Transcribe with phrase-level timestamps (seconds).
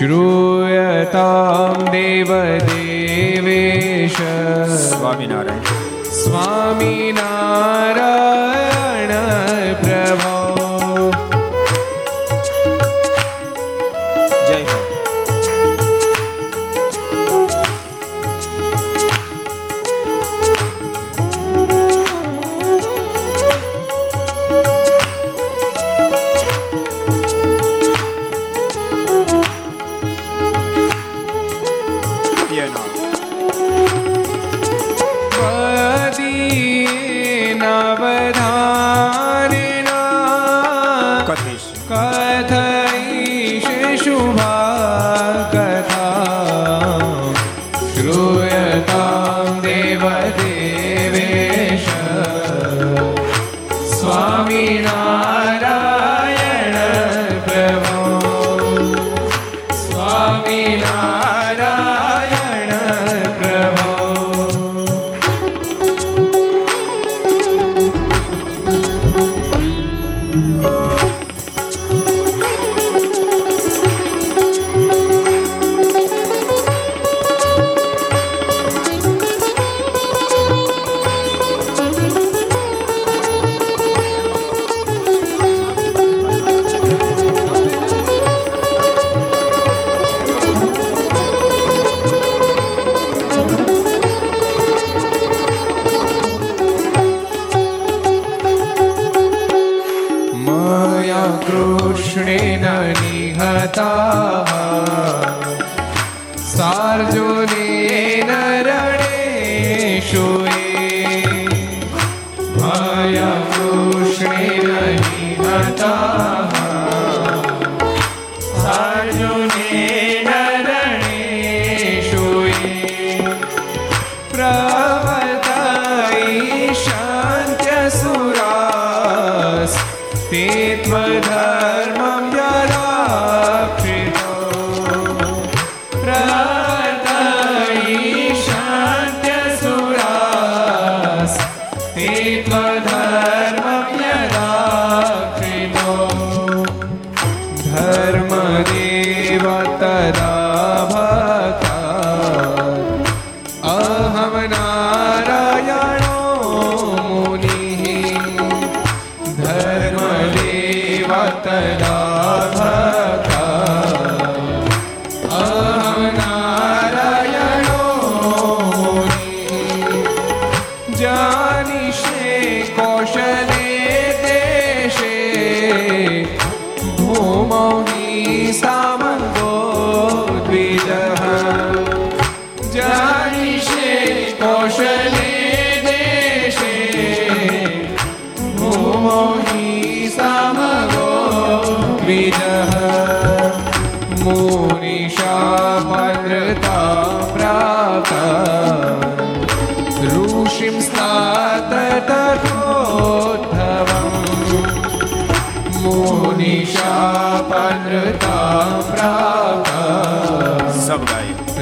[0.00, 0.49] Churu.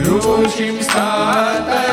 [0.06, 1.87] ગાય ऋषिं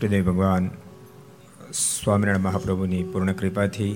[0.00, 0.70] ઈષ્ટદેવ ભગવાન.
[1.72, 3.90] સ્વામિનારાયણ મહાપ્રભુની પૂર્ણ કૃપાથી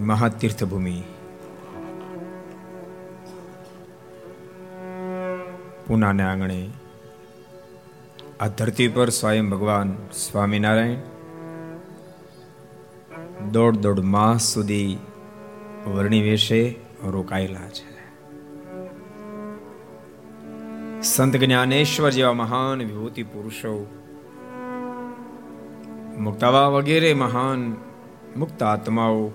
[0.00, 1.02] મહાતીર્થભૂમિ
[5.86, 6.70] પૂનાને આંગણે
[8.40, 10.96] આ ધરતી પર સ્વયં ભગવાન સ્વામિનારાયણ
[13.50, 14.98] દોઢ દોઢ માસ સુધી
[15.86, 17.89] વર્ણિવેશે રોકાયેલા છે.
[21.14, 23.86] સંત જ્ઞાનેશ્વર જેવા મહાન વિભૂતિ પુરુષો,
[26.18, 27.76] મુક્તાવા વગેરે મહાન
[28.36, 29.30] મુક્ત આત્માઓ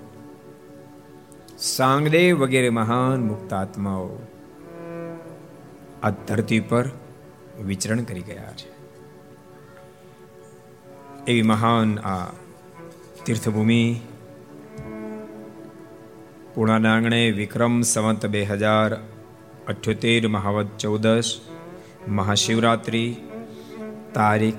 [1.59, 4.09] સાંગદેવ વગેરે મહાન મુક્ત આત્માઓ
[6.03, 6.89] આ ધરતી પર
[7.65, 8.69] વિચરણ કરી ગયા છે.
[11.27, 12.31] એવી મહાન આ
[13.25, 13.99] તીર્થભૂમિ
[16.55, 18.97] પૂર્ણાના આંગણે વિક્રમ સંવત બે હજાર
[19.67, 21.41] અઠ્યોતેર મહાવત ચૌદશ
[22.07, 23.15] મહાશિવરાત્રિ,
[24.13, 24.55] તારીખ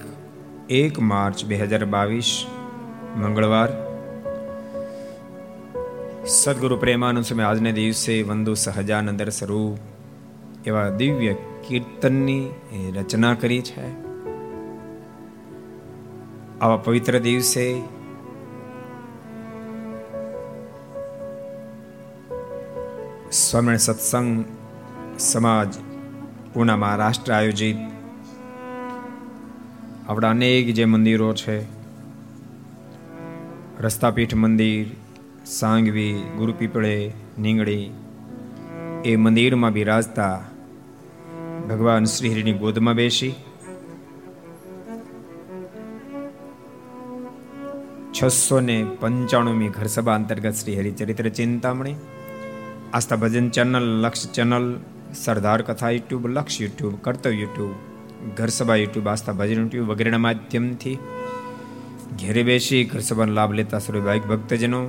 [0.71, 2.47] એક માર્ચ બે હજાર બાવીસ,
[3.17, 3.69] મંગળવાર.
[6.27, 9.79] સદગુરુ પ્રેમાનંદ સ્વામી આજને દિવસે વંદુ સહજાનંદર સ્વરૂપ
[10.67, 11.33] એવા દિવ્ય
[11.69, 12.49] કીર્તનની
[12.97, 14.07] રચના કરી છે.
[16.61, 17.83] આવા પવિત્ર દિવસે
[23.33, 24.45] સ્વામિનારાયણ સત્સંગ
[25.19, 25.75] સમાજ
[26.57, 27.77] પૂના મહારાષ્ટ્ર આયોજિત.
[30.09, 31.57] આપણા અનેક જે મંદિરો છે,
[33.81, 34.87] રસ્તાપીઠ મંદિર,
[35.47, 37.91] સાંગવી, ગુરુપીપળે, નીંગળી,
[39.05, 40.43] એ મંદિરમાં બિરાજતા
[41.69, 43.35] ભગવાન શ્રીહરિની ગોદમાં બેસી.
[48.23, 51.95] છસો ને પંચાણુમી ઘરસભા અંતર્ગત Shri Haricharitra Chintamani,
[52.93, 54.81] Aastha Bhajan channel, Laksh channel
[55.25, 57.73] Sardar Katha YouTube, Laksh YouTube, Kartav YouTube,
[58.37, 60.99] ઘર સભા યુટ્યુબ, આસ્થા ભજન યુટ્યુબ વગેરેના માધ્યમથી
[62.19, 64.81] ઘેરે બેસી ઘર સભાનો લાભ લેતા સર્વભાવિક ભક્તજનો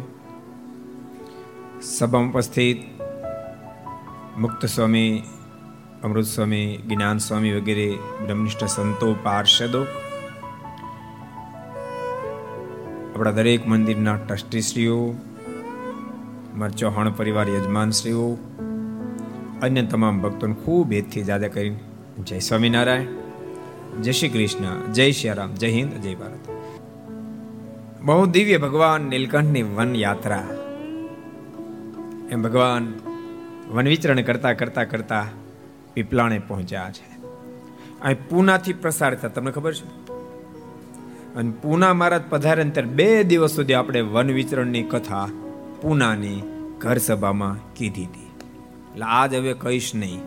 [1.81, 2.79] સભામાં ઉપસ્થિત
[4.37, 5.23] મુક્ત સ્વામી,
[6.03, 7.87] અમૃત સ્વામી, જ્ઞાન સ્વામી વગેરે
[8.25, 9.81] બ્રહ્મનિષ્ઠ સંતો, પાર્ષદો,
[13.13, 14.99] આપણા દરેક મંદિરના ટ્રસ્ટીશ્રીઓ,
[16.55, 18.27] મારા ચૌહાણ પરિવાર યજમાનશ્રીઓ
[19.61, 21.79] અન્ય તમામ ભક્તોને ખૂબ હેતથી જાદા કરીને
[22.23, 23.05] જય સ્વામિનારાયણ,
[24.01, 26.49] જય શ્રી કૃષ્ણ, જય શ્રી રામ, જય હિન્દ, જય ભારત.
[28.01, 30.47] બહુ દિવ્ય ભગવાન નીલકંઠની વન યાત્રા.
[32.31, 32.93] એમ ભગવાન
[33.71, 35.25] વન વિચરણ કરતા કરતા કરતા
[35.93, 37.21] પીપલાણે પહોંચ્યા છે.
[38.01, 40.13] અહીં પૂનાથી પ્રસાર થતા, તમને ખબર છે?
[41.35, 45.29] અને પૂના મહારાજ પધારે ત્યારે બે દિવસ સુધી આપણે વન વિચરણની કથા
[45.81, 46.41] પૂનાની
[46.77, 48.07] ઘર સભામાં કીધી
[48.97, 50.21] એટલે આજ હવે કહીશ નહીં.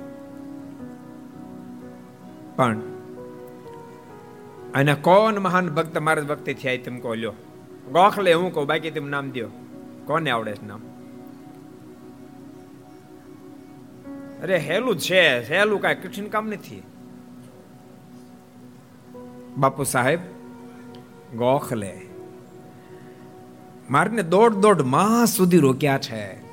[2.56, 2.80] પણ
[4.74, 7.32] અને કોણ મહાન ભક્ત મારા ભક્તિ થયા તેમ કહો, લ્યો.
[7.92, 9.48] ગોખલે, હું કહું, બાકી તેમ નામ દો
[10.04, 10.80] કોને આવડે છે નામ?
[14.42, 16.82] અરે, હેલું છે, હેલું કાંઈ કઠિન કામ નથી.
[19.56, 20.18] બાપુ સાહેબ,
[21.36, 22.00] ગોખલે.
[23.90, 26.50] મારને દોઢ દોઢ માસ સુધી રોક્યા છે.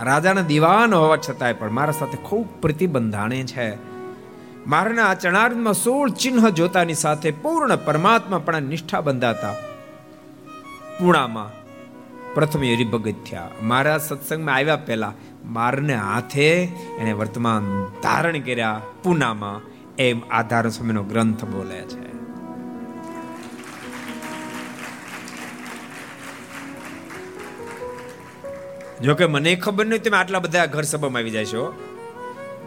[0.00, 3.74] રાજાના દીવાન હોવા છતાંય પણ મારા સાથે ખૂબ પ્રતિબંધાણે છે.
[4.66, 9.54] મારના આ ચણાર્થમાં સોળ ચિહ્ન જોતાની સાથે પૂર્ણ પરમાત્મા પણ નિષ્ઠા બંધાતા.
[11.00, 11.60] પૂણામાં
[12.34, 15.12] પ્રથમ હરિભગત થયા મારા સત્સંગમાં આવ્યા પહેલા
[15.44, 16.64] મારને હાથે
[16.98, 18.80] એને વર્તમાન ધારણ કર્યા.
[19.04, 19.60] પૂનામાં
[19.98, 22.19] એમ આધાર સમયનો ગ્રંથ બોલે છે.
[29.02, 31.74] જોકે મને ખબર નહીં તમે આટલા બધા ઘર સભામાં આવી જાય છો.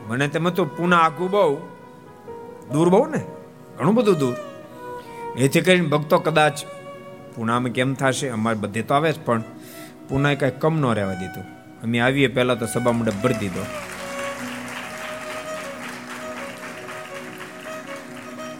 [0.07, 1.57] મને તેમ તો પૂના આખું બહુ
[2.73, 3.21] દૂર બહુ ને?
[3.77, 4.35] ઘણું બધું દૂર.
[5.37, 6.65] એથી કરીને ભક્તો કદાચ
[7.35, 8.29] પૂનામાં કેમ થશે?
[8.29, 9.43] અમારે બધે તો આવે જ, પણ
[10.09, 11.43] પૂના કાંઈ કમ ન રહેવા દીધું.
[11.83, 13.65] અમે આવીએ, પહેલા તો સભા મંડપ ભરી દીધો.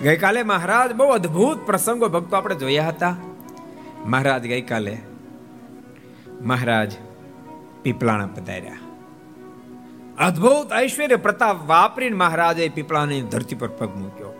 [0.03, 3.15] ગઈકાલે મહારાજ બહુ અદ્ભુત પ્રસંગો ભક્તો આપણે જોયા હતા.
[4.05, 4.97] મહારાજ ગઈકાલે,
[6.41, 6.91] મહારાજ
[7.83, 8.79] પીપળાણા પધાર્યા.
[10.27, 14.31] અદ્ભુત ઐશ્વર્ય પ્રતાપ વાપરીને મહારાજે પીપળાની ધરતી પર પગ મૂક્યો.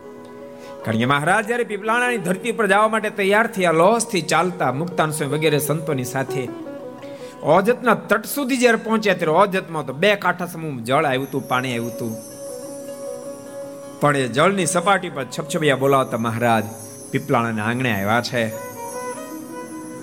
[0.86, 5.60] કારણ કે મહારાજ જ્યારે પીપળાણાની ધરતી પર જવા માટે તૈયાર થયા, લોસથી ચાલતા મુક્તાન વગેરે
[5.60, 6.50] સંતોની સાથે
[7.44, 11.72] ઓજતના તટ સુધી જ્યારે પહોંચ્યા, ત્યારે ઓજતમાં તો બે કાંઠા સમૂહ જળ આવ્યું હતું, પાણી
[11.72, 12.14] આવ્યું હતું.
[14.00, 16.64] પણ એ જળની સપાટી પર છપછપિયા બોલાવતા મહારાજ
[17.12, 18.73] પીપળાણાના આંગણે આવ્યા છે.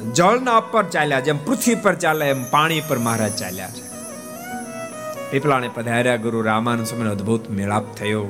[0.00, 3.90] જળના ઉપર ચાલ્યા જેમ પૃથ્વી પર ચાલે એમ પાણી પર મહારાજ ચાલ્યા છે.
[5.30, 8.26] પીપળાને પધાર્યા ગુરુ રામાનંદ સ્વામીનો અદ્ભુત મેળાપ થયો.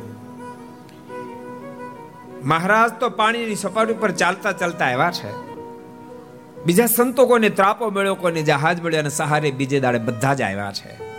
[2.44, 5.50] મહારાજ તો પાણીની સપાટી પર ચાલતા ચાલતા આવ્યા છે.
[6.64, 10.72] બીજા સંતો કોને ત્રાપો મળ્યો કોને જહાજ મળ્યો અને સહારે બીજે દાડે બધા જ આવ્યા
[10.72, 11.10] છે.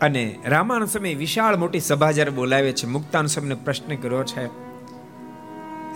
[0.00, 4.46] અને રામાનંદ સમય વિશાળ મોટી સભા જ્યારે બોલાવે છે મુક્તાન સમયને પ્રશ્ન કર્યો છે,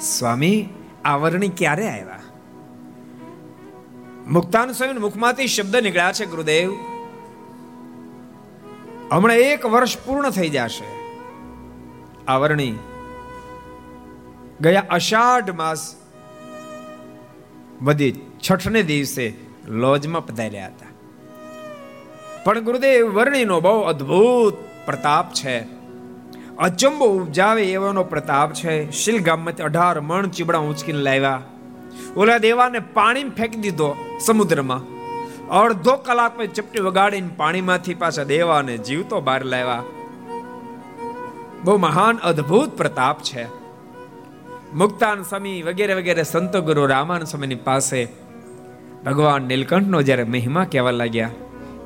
[0.00, 0.68] સ્વામી
[1.04, 2.20] આવરણી ક્યારે આવ્યા.
[4.26, 6.72] મુક્તાન સ્વામી મુખમાંથી શબ્દ નીકળ્યા છે, ગુરુદેવ,
[9.10, 10.84] હમણાં એક વર્ષ પૂર્ણ થઈ જશે.
[12.28, 12.74] આવરણી,
[14.60, 15.96] ગયા અષાઢ માસ
[17.80, 19.34] બધી છઠને દિવસે
[19.68, 20.86] લોજમાં પધાર્યા હતા.
[22.44, 24.54] પણ ગુરુદેવ, વર્ણિનો બહુ અદ્ભુત
[24.86, 25.81] પ્રતાપ છે.
[26.58, 28.90] અચંબો ઉપજાવે એવાનો પ્રતાપ છે.
[28.90, 31.42] શિલ ગામમાંથી અઢાર મણ ચીબડા ઉંચકીને લાવ્યા.
[32.16, 34.92] ઓલા દેવાને પાણી ફેંકી દીધો સમુદ્રમાં.
[35.48, 39.82] અડધો કલાક પછી ચપટી વગાડીને પાણીમાંથી પાછા દેવાને જીવતો બહાર લાવ્યા.
[41.64, 43.46] બહુ મહાન, અદ્ભુત પ્રતાપ છે.
[44.74, 48.08] મુક્તાન સ્વામી વગેરે વગેરે સંતો ગુરુ રામાન સ્વામીની પાસે
[49.06, 51.30] ભગવાન નીલકંઠનો જ્યારે મહિમા કહેવા લાગ્યા.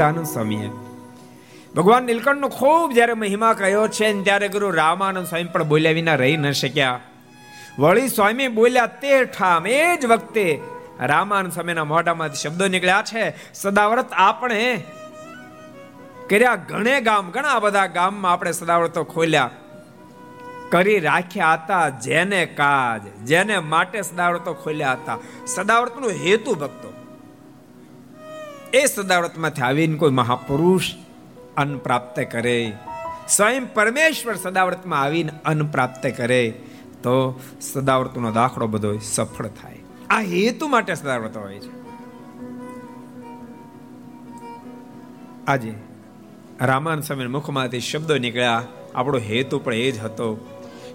[0.04, 0.70] મુક્તાનંદ સ્વામીએ.
[1.76, 6.14] ભગવાન નીલકંઠનો ખૂબ જ્યારે મહિમા કહ્યો છે ને ત્યારે ગુરુ રામાનંદ સ્વામી પણ બોલ્યા વિના
[6.14, 7.00] રહી ન શક્યા.
[7.78, 10.60] વળી સ્વામી બોલ્યા, તે ઠામ, એ જ વખતે
[11.00, 13.52] રામાનંદ સ્વામીના મોઢામાંથી શબ્દો નીકળ્યા છે.
[13.54, 14.84] સદાવ્રત આપણે
[16.30, 19.50] કર્યા ઘણે ગામ, ઘણા બધા ગામમાં આપણે સદાવ્રતો ખોલ્યા.
[20.70, 25.18] કરી રાખ્યા હતા જેને કાજ, જેને માટે સદાવ્રતો ખોલ્યા હતા.
[25.46, 27.03] સદાવ્રતનો હેતુ ભક્તો.
[28.74, 30.94] એ સદાવ્રતમાંથી આવીને કોઈ મહાપુરુષ
[31.56, 32.72] અન્ન પ્રાપ્ત કરે,
[33.28, 36.54] સ્વયં પરમેશ્વર સદાવ્રતમાં આવીને અન્ન પ્રાપ્ત કરે,
[37.02, 39.76] તો સદાવ્રતનો દાખલો બધો સફળ થાય.
[40.10, 41.84] આ હેતુ માટે સદાવ્રત હોય છે.
[45.46, 45.74] આજે
[46.60, 48.62] રામાન સ્વામી મુખમાંથી શબ્દો નીકળ્યા.
[48.94, 50.34] આપણો હેતુ પણ એ જ હતો.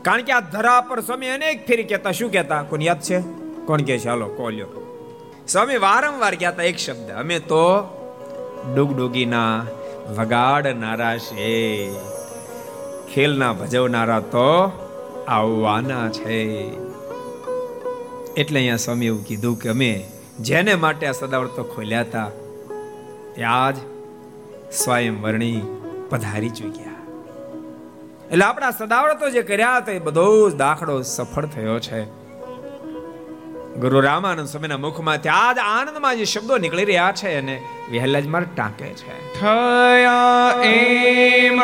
[0.01, 2.63] કારણ કે આ ધરા પર સ્વામી અનેક ફેરી કહેતા, શું કહેતા?
[2.63, 3.19] કોણ યાદ છે?
[3.65, 4.09] કોણ કહે છે?
[4.09, 4.88] હાલો કોલ્યો
[5.51, 7.11] સ્વામી, વારંવાર કહેતા એક શબ્દ.
[7.11, 7.61] અમે તો
[8.75, 9.65] ડુગડુગીના,
[10.17, 11.47] વગાડનારા છે.
[13.13, 14.49] ખેલના ભજવનારા તો
[15.27, 16.37] આવવાના છે.
[18.37, 20.05] એટલે અહીંયા સ્વામી એવું કીધું કે અમે
[20.39, 22.29] જેને માટે આ સદાવર્તો ખોલ્યા હતા
[23.35, 23.75] તે આજ
[24.73, 25.61] સ્વયં વર્ણી
[26.09, 27.01] પધારી ચૂક્યા
[28.31, 32.28] એટલે આપણા સદાવર્તો જે કર્યા હતા, એ બધો જ દાખલો સફળ થયો છે.
[33.79, 37.61] ગુરુ રામાનંદ સ્વામીના મુખમાંથી આજ આનંદમાં જે શબ્દો નીકળી રહ્યા છે અને
[37.91, 39.39] વહેલા જ માર ટાંકે છે.
[39.39, 41.61] થયા એમ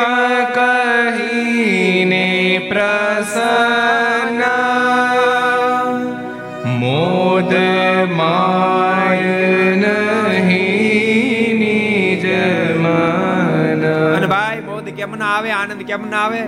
[0.54, 2.24] કહીને
[2.72, 4.42] પ્રસન્ન
[6.78, 7.52] મોદ
[8.12, 12.24] માય નહીં નિજ
[12.76, 14.26] મન.
[14.26, 16.40] ભાઈ મોદ કેમ ના આવે આનંદ કેમ ના આવે?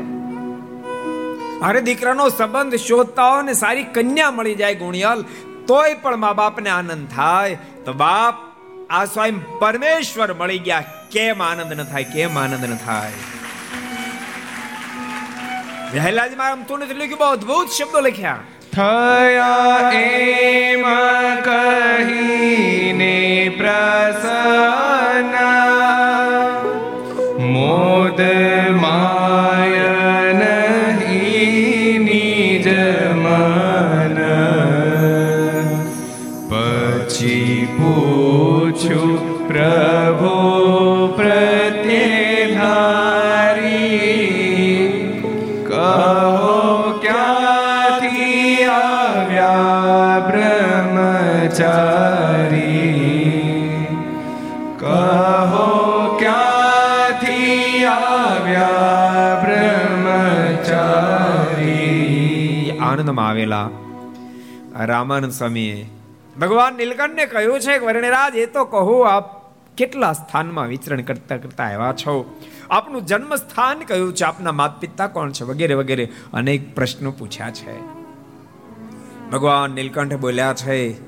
[1.63, 5.25] અરે દીકરાનો સંબંધ શોધતા હોય ને સારી કન્યા મળી જાય ગુણિયલ.
[5.69, 8.37] તોય પણ મા બાપને આનંદ થાય, તો બાપ
[8.91, 10.85] આ સ્વયં પરમેશ્વર મળી ગયા.
[11.11, 13.17] કેમ આનંદ ન થાય, કેમ આનંદ ન થાય?
[15.93, 17.21] વહેલા જ મારા તું નથી લખ્યું?
[17.21, 18.41] બહુ અદભુત શબ્દો લખ્યા.
[18.73, 20.85] થયા એમ
[21.47, 23.17] કહીને
[23.59, 25.35] પ્રસન્ન,
[27.53, 28.21] મોદ
[63.09, 63.71] આનંદમાં આવેલા.
[64.77, 65.87] રામાનંદ સ્વામીએ
[66.41, 71.93] ભગવાન નીલકંઠને કહ્યું છે વર્ણિરાજ, એ તો કહો, આપ કેટલા સ્થાનમાં વિચરણ કરતા કરતા આવ્યા
[71.93, 72.41] છો?
[72.71, 74.25] આપનું જન્મ સ્થાન કયું છે?
[74.25, 75.45] આપના માત પિતા કોણ છે?
[75.45, 77.81] વગેરે વગેરે અનેક પ્રશ્નો પૂછ્યા છે.
[79.31, 81.03] ભગવાન નીલકંઠ બોલ્યા છે,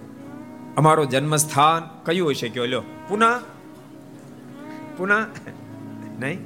[0.77, 2.49] અમારો જન્મ સ્થાન કયું હશે?
[2.49, 3.41] કયો, લ્યો, પુના.
[4.97, 5.27] પુના?
[6.21, 6.39] નહીં?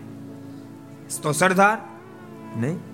[1.23, 1.79] તો સરદાર
[2.57, 2.94] નહીં?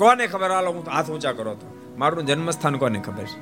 [0.00, 0.50] કોને ખબર?
[0.50, 1.94] હાલો, હું હાથ ઊંચા કરો તો.
[1.98, 3.40] મારું જન્મસ્થાન કોને ખબર છે?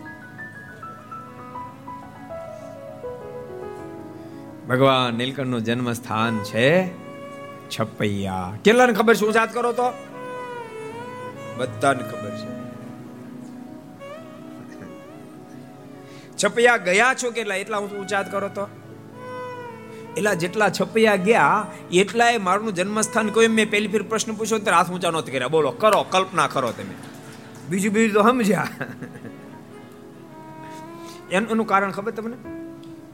[4.67, 5.93] ભગવાન નીલકંઠનું જન્મ
[6.45, 6.89] છે
[7.69, 9.27] છપૈયા કેટલાને ખબર છે?
[9.27, 9.93] ઊંચાત કરો તો?
[11.57, 12.51] બધાને ખબર છે.
[16.45, 17.55] છપૈયા ગયા છો કેટલા?
[17.55, 18.69] એટલા ઊંચા કરો તો?
[20.19, 24.91] એટલા જેટલા છપૈયા ગયા, એટલાય મારું જન્મસ્થાન કોઈ મેં પહેલી ફેર પ્રશ્ન પૂછ્યો તો હાથ
[24.91, 25.49] ઊંચા નહોતી કર્યા.
[25.49, 26.95] બોલો, કરો, કલ્પના કરો તમે.
[27.71, 28.69] બીજું બીજું તો સમજ્યા.
[31.31, 32.37] એનું કારણ ખબર તમને?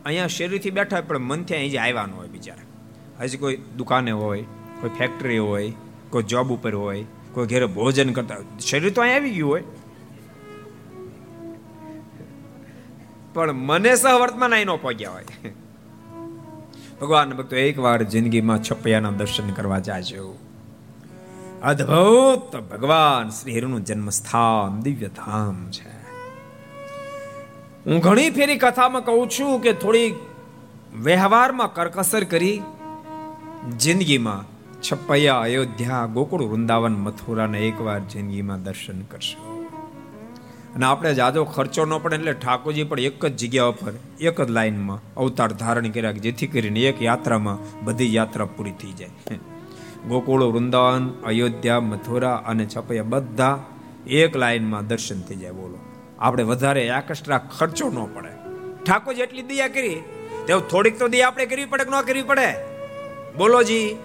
[0.05, 2.69] અહીંયા શેરીથી બેઠા પણ મનથી અહીં જ આવ્યા હોય બિચારા.
[3.21, 4.43] હજી કોઈ દુકાને હોય,
[4.81, 5.73] કોઈ ફેક્ટરી હોય,
[6.11, 9.63] કોઈ જોબ ઉપર હોય, કોઈ ઘેરે ભોજન કરતા શરીર તો અહીં આવી ગયું હોય.
[13.35, 15.55] પણ મને સહવર્તમાન અહીં ન પહોંચ્યા હોય.
[17.01, 20.39] ભગવાન ભક્તો, એકવાર જિંદગીમાં છપૈયાના દર્શન કરવા જાજો.
[21.63, 26.05] અદ્ભુત ભગવાન શ્રી હિરુનું જન્મસ્થાન દિવ્ય ધામ છે.
[27.87, 30.15] હું ઘણી ફેરી કથામાં કહું છું કે થોડી
[31.03, 32.63] વ્યવહારમાં કરકસર કરી
[33.79, 34.45] જિંદગીમાં
[34.81, 39.54] છપૈયા, અયોધ્યા, ગોકુળ, વૃંદાવન, મથુરાને એકવાર જિંદગીમાં દર્શન કરશો.
[40.75, 44.51] અને આપણે જાજો ખર્ચો ન પડે એટલે ઠાકોરજી પણ એક જ જગ્યા ઉપર, એક જ
[44.51, 49.37] લાઈનમાં અવતાર ધારણ કર્યા જેથી કરીને એક યાત્રામાં બધી યાત્રા પૂરી થઈ જાય.
[50.09, 53.59] ગોકુળ, વૃંદાવન, અયોધ્યા, મથુરા અને છપૈયા બધા
[54.07, 55.79] એક લાઈનમાં દર્શન થઈ જાય બોલો.
[56.19, 58.29] આપણે વધારે એક્સ્ટ્રા ખર્ચો ન પડે.
[58.85, 60.03] ઠાકોરજી એટલી દયા કરી.
[60.47, 62.55] તેઓ થોડીક તો દયા આપણે કરવી પડે કે ન કરવી પડે?
[63.37, 63.97] બોલો જી,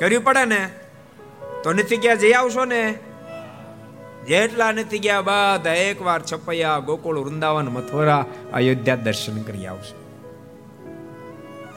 [0.00, 0.70] કરવી પડે ને?
[1.64, 2.94] તો નથી ક્યાં જઈ આવશો ને?
[4.26, 9.94] જેટલા નથી ગયા, બધા એકવાર છપૈયા, ગોકુળ, વૃંદાવન, મથુરા, અયોધ્યા દર્શન કરી આવશે.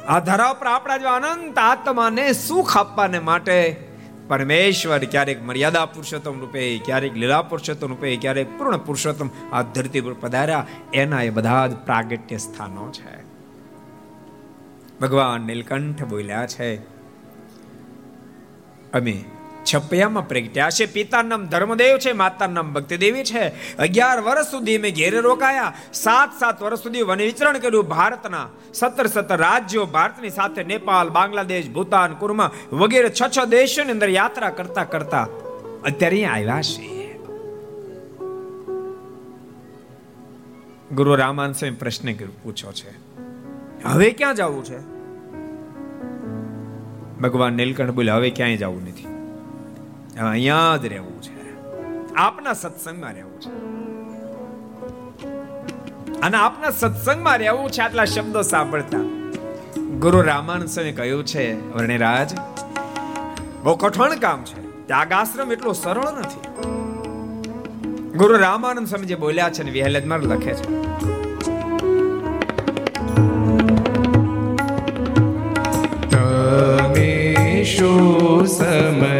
[0.05, 3.75] આ ધરા પર આપણા જો અનંત આત્માને સુખ આપવાને માટે
[4.27, 10.13] પરમેશ્વર ક્યારેક મર્યાદા પુરુષોત્તમ રૂપે, ક્યારેક લીલા પુરુષોત્તમ રૂપે, ક્યારેક પૂર્ણ પુરુષોત્તમ આ ધરતી પર
[10.13, 10.65] પધાર્યા.
[10.93, 13.15] એના એ બધા જ પ્રાગટ્ય સ્થાનો છે.
[14.99, 16.69] ભગવાન નીલકંઠ બોલ્યા છે,
[18.91, 19.15] અમે
[19.75, 20.85] છપૈયામાં પ્રગટ્યા છે.
[20.85, 23.75] પિતાનું નામ ધર્મદેવ છે માતાનું નામ ભક્તિદેવી છે.
[23.77, 25.73] અગિયાર વર્ષ સુધી મેં ઘેરે રોકાયા.
[25.93, 28.47] સાત સાત વર્ષ સુધી વન વિચરણ કર્યું ભારતના.
[28.73, 34.49] સત્તર સત્તર રાજ્યો ભારતની સાથે નેપાલ બાંગ્લાદેશ, ભૂતાન, કુર્મા વગેરે છ છ દેશોની અંદર યાત્રા
[34.49, 35.27] કરતા કરતા
[35.83, 36.97] અત્યારે આવ્યા છે
[40.91, 42.89] ગુરુ રામાન સ્વામી પ્રશ્ન પૂછ્યો છે.
[43.83, 44.79] હવે ક્યાં જવું છે?
[47.19, 49.16] ભગવાન નીલકંઠ બોલે હવે ક્યાંય જવું નથી.
[50.19, 51.37] અહીંયા જ રહેવું છે.
[52.13, 53.67] આપના સત્સંગમાં રહેવું છે.
[56.21, 58.97] અને આપના સત્સંગમાં રહેવું છે આટલા શબ્દો સાંભળતા.
[59.99, 62.29] ગુરુ રામાનંદ સ્વામી કહ્યું છે, વર્ણિરાજ,
[63.63, 64.87] બહુ કઠણ કામ છે.
[64.87, 66.39] ત્યાગાશ્રમ એટલો સરળ નથી.
[68.17, 70.63] ગુરુ રામાનંદ સ્વામી જે બોલ્યા છે ને વિહલજમાં લખે છે.
[76.09, 79.16] તમે શું સમજી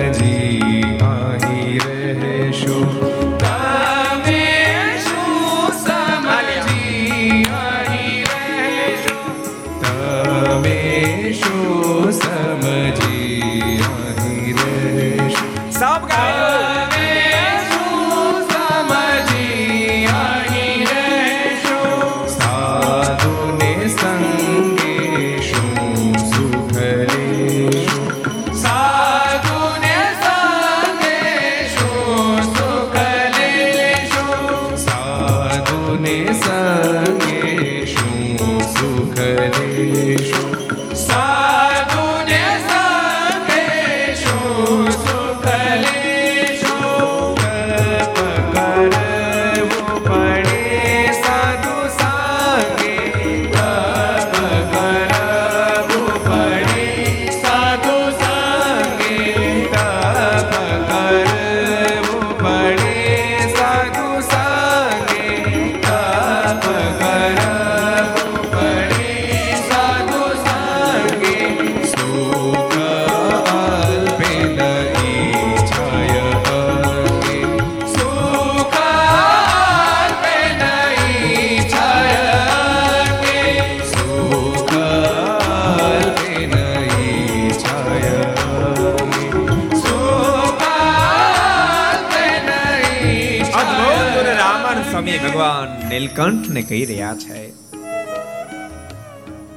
[96.18, 97.54] ભગવાન કહી રહ્યા છે.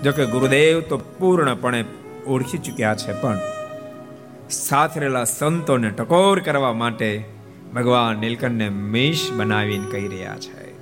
[0.03, 1.85] જોકે ગુરુદેવ તો પૂર્ણપણે
[2.27, 3.39] ઓળખી ચૂક્યા છે, પણ
[4.51, 7.25] સાથ રહેલા સંતોને ટકોર કરવા માટે
[7.75, 10.75] ભગવાન નીલકંઠને મેષ બનાવીને કહી રહ્યા છે.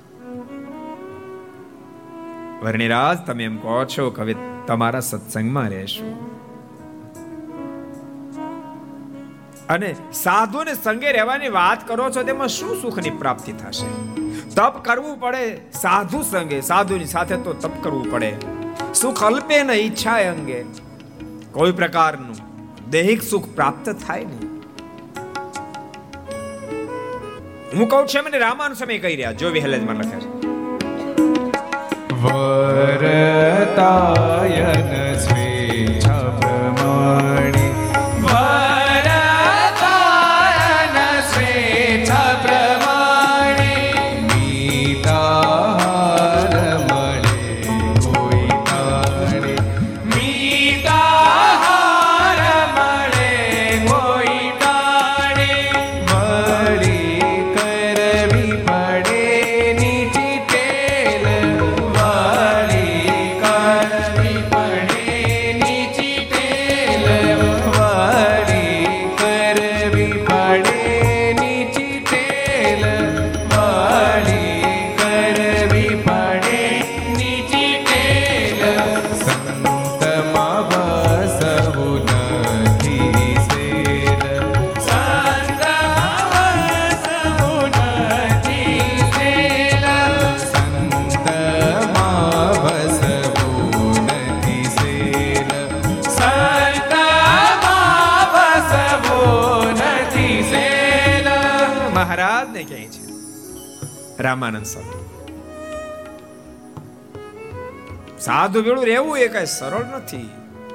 [2.63, 4.35] વર્ણિરાજ, તમે એમ કહો છો કે હવે
[4.67, 6.13] તમારા સત્સંગમાં રહેશું.
[9.69, 14.18] અને સાધુને સંગે રહેવાની વાત કરો છો, તેમાં શું સુખની પ્રાપ્તિ થશે?
[14.59, 15.43] તપ કરવું પડે,
[15.73, 18.31] સાધુ સંગે, સાધુની સાથે તો તપ કરવું પડે.
[18.93, 20.59] સુખ અલ્પે ન ઈચ્છા અંગે.
[21.51, 22.39] કોઈ પ્રકારનું
[22.89, 24.49] દૈહિક સુખ પ્રાપ્ત થાય નહીં.
[27.73, 30.29] હું કહું છું મને રામાનુ સમય કહી રહ્યા, જો વિહલેજમાં લખે છે.
[32.23, 33.57] વરતાયન
[108.29, 110.29] સાધુ ભેળું રહેવું એ કઈ સરળ નથી.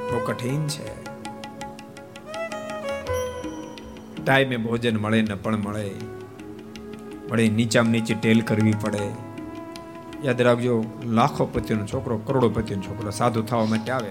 [0.08, 1.04] તો કઠિન છે.
[4.24, 5.90] ટાઈમે ભોજન મળે ન પણ મળે.
[7.30, 9.06] વળી નીચામાં નીચે ટેલ કરવી પડે.
[10.24, 14.10] યાદ રાખજો, લાખો પતિનો છોકરો કરોડોપતિનો છોકરો સાધુ થવા માટે આવે.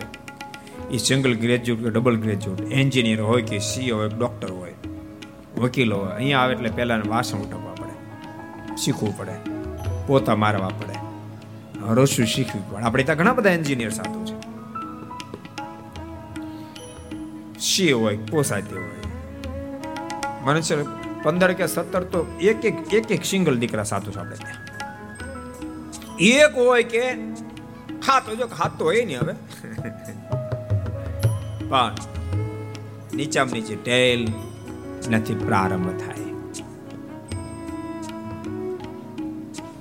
[0.92, 4.74] એ સિંગલ ગ્રેજ્યુએટ કે ડબલ ગ્રેજ્યુએટ એન્જિનિયર હોય કે સીઓ હોય ડોક્ટર હોય,
[5.58, 7.96] વકીલ હોય, અહીંયા આવે એટલે પહેલા વાસણ ઉઠવવા પડે.
[8.76, 9.36] શીખવું પડે.
[10.08, 10.93] પોતા મારવા પડે.
[11.92, 14.36] રસોઈ શીખવી પણ આપણે ત્યાં ઘણા બધા એન્જિનિયર સાધુ છે.
[17.60, 18.94] સી હોય પોસાતી હોય?
[20.44, 20.76] મને છે
[21.24, 24.58] પંદર કે સત્તર તો એક એક એક એક સિંગલ દીકરા સાધુ છે આપણે ત્યાં.
[26.20, 27.18] એક હોય કે
[28.00, 29.34] ખાતો જો ખાતો હોય નહીં હવે.
[31.70, 31.94] પણ
[33.14, 34.28] નીચામાં નીચે ટેલ
[35.10, 36.34] નથી, પ્રારંભ થાય.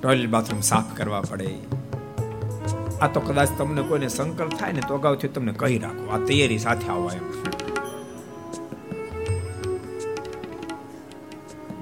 [0.01, 1.82] ટોયલેટ બાથરૂમ સાફ કરવા પડે.
[3.03, 6.03] આ તો કદાચ તમને કોઈને સંકલ્પ થાય ને તો અગાઉથી તમને કહી રાખો.
[6.15, 7.25] આ તૈયારી સાથે આવો એમ.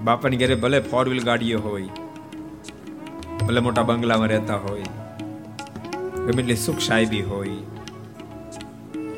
[0.05, 1.91] બાપાની ઘરે ભલે ફોર વ્હીલ ગાડીઓ હોય,
[3.45, 4.89] ભલે મોટા બંગલામાં રહેતા હોય,
[6.25, 7.59] ગમે એટલી સુખ સાહેબી હોય,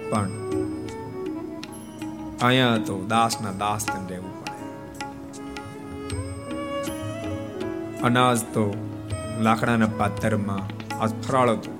[0.09, 0.31] પણ
[2.47, 4.61] અહીંયા તો દાસના દાસ તને રહેવું પડે.
[8.09, 8.65] અનાજ તો
[9.47, 10.65] લાકડાના પાત્રમાં
[11.01, 11.71] આજ ફરાળ હતો.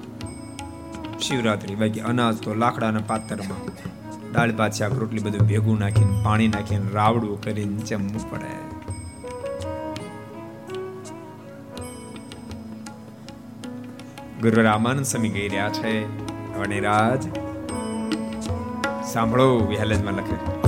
[1.24, 3.62] શિવરાત્રી બાકી અનાજ તો લાકડાના પાત્રમાં.
[4.34, 8.64] દાળ ભાત શાક રોટલી બધું ભેગું નાખીને, પાણી નાખીને, રાવડું કરીને જમવું પડે
[14.42, 15.94] ગુરુ રામાનંદ સ્વામી ગઈ રહ્યા છે.
[16.60, 17.22] વણિરાજ
[19.06, 20.63] સાંભળો વિહલજમાં લખે.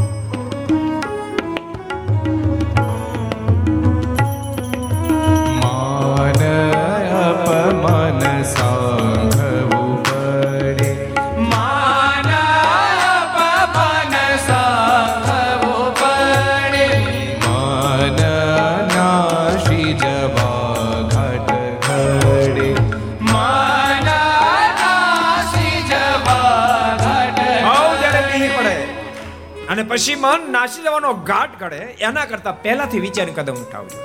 [30.12, 33.98] અને મન નાસી જવાનો ઘાટ કરે એના કરતા પહેલાથી વિચાર કદમ ઉઠાવજો.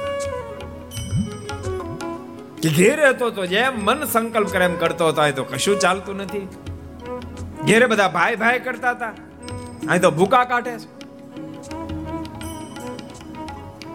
[2.62, 6.48] કે ઘેરે હતો તો જેમ મન સંકલ્પ કરે એમ કરતો હતો તો કશું ચાલતું નથી.
[7.66, 9.08] ઘેરે બધા ભાઈ ભાઈ કરતા હતા.
[9.88, 11.00] અહીં તો ભૂકા કાઢે છે.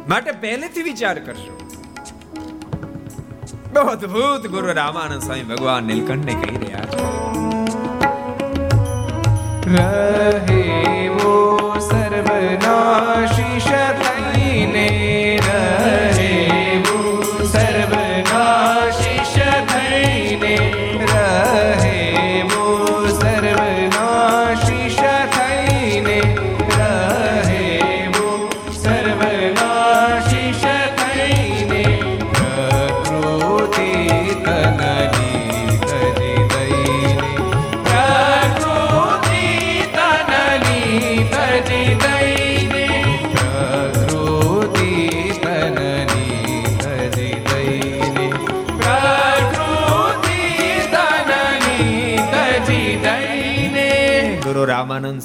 [0.10, 1.60] માટે પહેલેથી વિચાર કરશો
[3.74, 6.98] બહુ અદભુત ગુરુ રામાનંદ સ્વામી ભગવાન નીલકંઠને કહી રહ્યા છે.
[9.70, 10.76] રહે
[12.64, 13.35] નાશ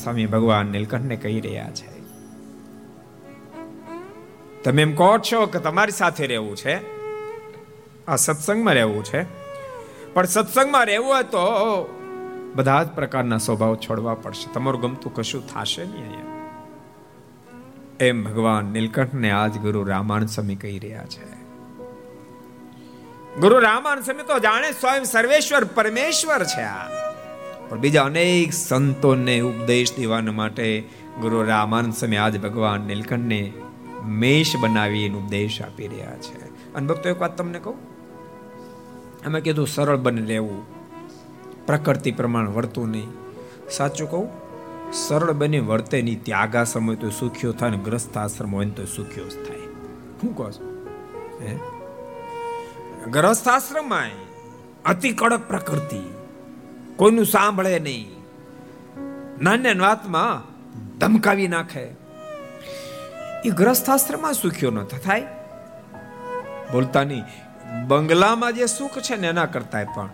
[0.02, 2.00] સ્વામી ભગવાન નીલકંઠને કહી રહ્યા છે.
[4.62, 7.00] તમે એમ કહો છો કે તમારી સાથે રહેવું છે?
[8.06, 9.22] આ સત્સંગમાં રહેવું છે?
[10.14, 11.40] પણ સત્સંગમાં રહેવું હોય તો
[12.54, 14.52] બધા જ પ્રકારના સ્વભાવ છોડવા પડશે.
[14.52, 16.54] તમારું ગમતું કશું થશે નહીં અહીંયા.
[18.00, 21.40] એમ ભગવાન નીલકંઠને આજ ગુરુ રામાનંદ સ્વામી કહી રહ્યા છે.
[23.40, 27.09] ગુરુ રામાનંદ સ્વામી તો જાણે સ્વયં સર્વેશ્વર પરમેશ્વર છે આ.
[27.70, 30.88] પણ બીજા અનેક સંતોને ઉપદેશ દેવાના માટે
[31.20, 33.52] ગુરુ રામાનંદ સ્વામી આજ ભગવાન નીલકંઠને
[34.04, 36.44] મેષ બનાવી ઉપદેશ આપી રહ્યા છે.
[36.74, 37.74] અને ભક્તો, એક વાત તમને કહું?
[39.26, 40.64] અમે કીધું સરળ બની રહેવું.
[41.66, 43.08] પ્રકૃતિ પ્રમાણે વર્તું નહીં.
[43.70, 44.28] સાચું કહું?
[44.92, 46.24] સરળ બની વર્તે નહીં.
[46.24, 49.56] ત્યાગા સમય તો સુખ્યો થાય ને ગ્રસ્ત આશ્રમ હોય તો સુખ્યો જ થાય.
[50.20, 50.86] શું કહો છો?
[51.40, 51.58] હે?
[53.10, 54.10] ગ્રસ્ત આશ્રમમાં
[54.84, 56.19] અતિ કડક પ્રકૃતિ.
[57.00, 58.10] કોઈનું સાંભળે નહીં.
[59.42, 60.42] નાની વાતમાં
[60.98, 61.82] ધમકાવી નાખે.
[63.44, 65.26] એ ગ્રસ્થાશ્રમમાં સુખ્યો ન થાય.
[66.72, 67.22] બોલતા નહીં.
[67.86, 70.08] બંગલામાં જે સુખ છે ને એના કરતા પણ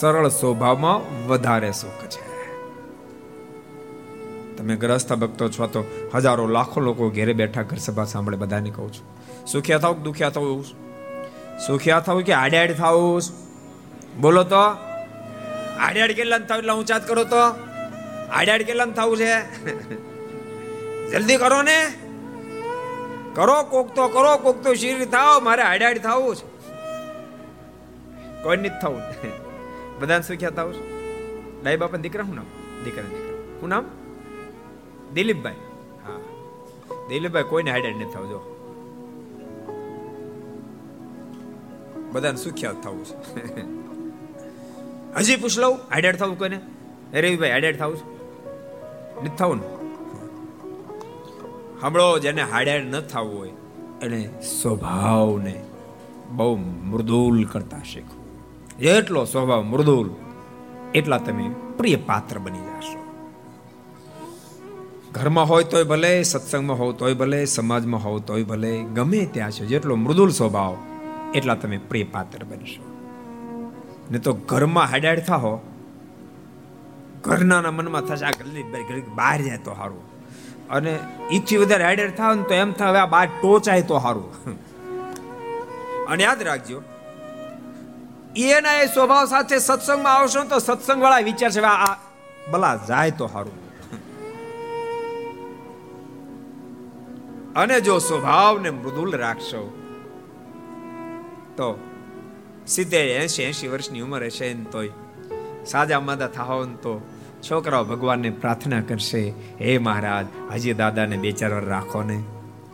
[0.00, 2.54] સરળ સ્વભાવમાં વધારે સુખ છે.
[4.56, 8.92] તમે ગ્રસ્થ ભક્તો છો તો હજારો લાખો લોકો ઘેરે બેઠા ઘર સભા સાંભળે, બધાને કહું
[8.92, 9.06] છું.
[9.46, 10.64] સુખ્યા થાવ દુખ્યા થવું
[11.66, 13.20] સુખ્યા થાવ કે આડે આડે થાવ
[14.20, 14.87] બોલો તો.
[15.80, 17.36] આડે આડ કેટલા થાવ એટલે ઊંચાત કરો તો?
[18.30, 19.40] આડે આડ કેટલા થવું છે?
[21.10, 21.92] જલ્દી કરો ને.
[23.34, 25.42] કરો કોક તો કરો, કોક તો શીર થાવ.
[25.42, 26.46] મારે હાડાડી થવું છે.
[28.42, 29.02] કોઈ નથી થવું.
[30.00, 30.98] બધાને સુખ્યા થાવ છે?
[31.62, 32.44] ડાઈ બાપા દીકરા શું નામ?
[32.84, 33.60] દીકરા દીકરા.
[33.60, 33.84] શું નામ?
[35.14, 35.54] દિલીપભાઈ.
[36.06, 36.18] હા.
[37.08, 38.54] દિલીપભાઈ કોઈને હાડાડ નથી થવું, જો.
[42.12, 43.77] બધાને સુખ્યા થવું છે?
[45.16, 45.76] હજી પૂછ લઉં?
[45.76, 46.60] હાઈડેડ થવું કોઈને?
[47.14, 48.06] રવિભાઈ હાઈડેડ થવું છે.
[49.20, 49.66] નથી થવું ને?
[51.82, 53.50] હમણો જેને હાડેડ ન થવું હોય,
[54.02, 55.62] એને સ્વભાવને
[56.30, 58.16] બહુ મૃદુલ કરતા શીખો.
[58.80, 60.10] જેટલો સ્વભાવ મૃદુલ,
[60.94, 62.98] એટલા તમે પ્રિય પાત્ર બની જશો.
[65.12, 69.66] ઘરમાં હોય તોય ભલે, સત્સંગમાં હોવ તોય ભલે, સમાજમાં હોવ તોય ભલે, ગમે ત્યાં છે,
[69.66, 70.76] જેટલો મૃદુલ સ્વભાવ,
[71.34, 72.87] એટલા તમે પ્રિય પાત્ર બનશો.
[74.10, 75.54] ને તો ઘરમાં હડાડ થા હો.
[77.24, 78.66] ઘરના મનમાં થશે આ ગલ્લી
[79.18, 80.04] બહાર જાય તો સારું
[80.76, 80.92] અને
[81.36, 84.28] ઈચ્છી વધારે હાઈડર થાવ ને તો એમ થાય હવે આ બહાર ટોચાય તો સારું
[86.10, 86.78] અને યાદ રાખજો,
[88.48, 91.94] એના એ સ્વભાવ સાથે સત્સંગમાં આવશો તો સત્સંગ વાળા વિચાર છે આ
[92.52, 93.58] ભલા જાય તો સારું
[97.62, 99.62] અને જો સ્વભાવને મૃદુલ રાખશો,
[101.58, 101.68] તો
[102.68, 104.90] સિત્તેર એસી એસી વર્ષની ઉંમર હશે ને તોય.
[105.66, 107.00] સાજા માદા થાવ ને તો
[107.50, 112.22] છોકરાઓ ભગવાનને પ્રાર્થના કરશે, હે મહારાજ, હજી દાદાને બે ચાર વાર રાખો ને.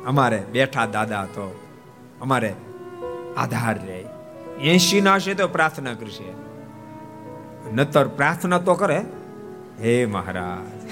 [0.07, 1.61] અમારે બેઠા દાદા તો
[2.21, 2.55] અમારે
[3.37, 4.05] આધાર રહે
[4.61, 6.33] એસી ના હશે તો પ્રાર્થના કરશે.
[7.75, 9.01] નતર પ્રાર્થના તો કરે.
[9.81, 10.89] હે મહારાજ.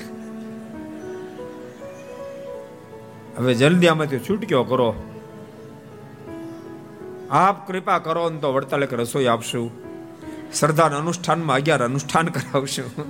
[3.39, 4.95] હવે જલ્દી આમાંથી છૂટક્યો કરો.
[7.33, 9.71] આપ કૃપા કરો ને તો વડતાલે રસોઈ આપશું.
[10.53, 13.05] સરદાર અનુષ્ઠાનમાં અગિયાર અનુષ્ઠાન કરાવશું.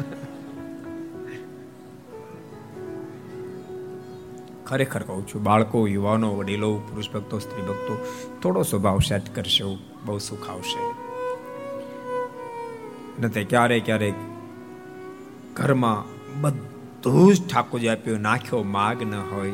[4.66, 8.06] ખરેખર કહું છું, બાળકો, યુવાનો, વડીલો, પુરુષ ભક્તો, સ્ત્રી ભક્તો,
[8.42, 9.64] થોડો સ્વભાવ સેટ કરશે,
[10.04, 10.94] બહુ સુખ આવશે.
[13.22, 14.14] નથી ક્યારેક ક્યારેક
[15.54, 16.04] ઘરમાં
[16.40, 19.52] બધું જ ઠાકોરજી આપ્યું, નાખ્યો માગ ન હોય.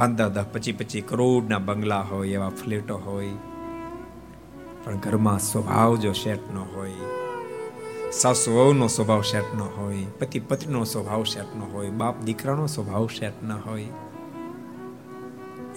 [0.00, 3.28] પંદર દસ પચીસ પચીસ કરોડના બંગલા હોય, એવા ફ્લેટો હોય.
[4.84, 6.90] પણ ઘરમાં સ્વભાવ જો શેઠનો હોય
[8.12, 13.84] સાસુ વહુનો સ્વભાવ શેઠનો હોય પતિ પત્નીનો સ્વભાવ શેઠનો હોય, બાપ દીકરાનો સ્વભાવ શેઠનો હોય.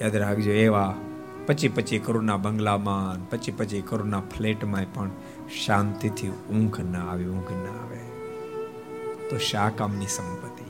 [0.01, 0.93] યાદ રાખજો એવા
[1.45, 5.09] પચી પચી કરોડના બંગલામાં પચી પચી કરોડના ફ્લેટમાં પણ
[5.65, 8.01] શાંતિથી ઊંઘ ના આવે, ઊંઘ ના આવે.
[9.29, 10.63] તો શા કામની સંપત્તિ?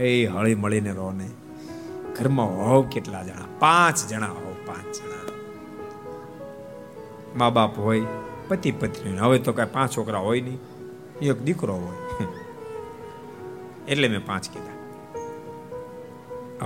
[0.00, 1.30] એ હળી મળીને રહો ને
[2.20, 3.46] ઘરમાં હોવ કેટલા જણા?
[3.58, 5.20] પાંચ જણા હોવ, પાંચ જણા.
[7.36, 8.06] મા બાપ હોય
[8.48, 10.58] પતિ પત્ની હવે તો કઈ પાંચ છોકરા હોય નહીં.
[11.22, 12.26] એક દીકરો હોય.
[13.88, 14.80] એટલે મેં પાંચ કીધા.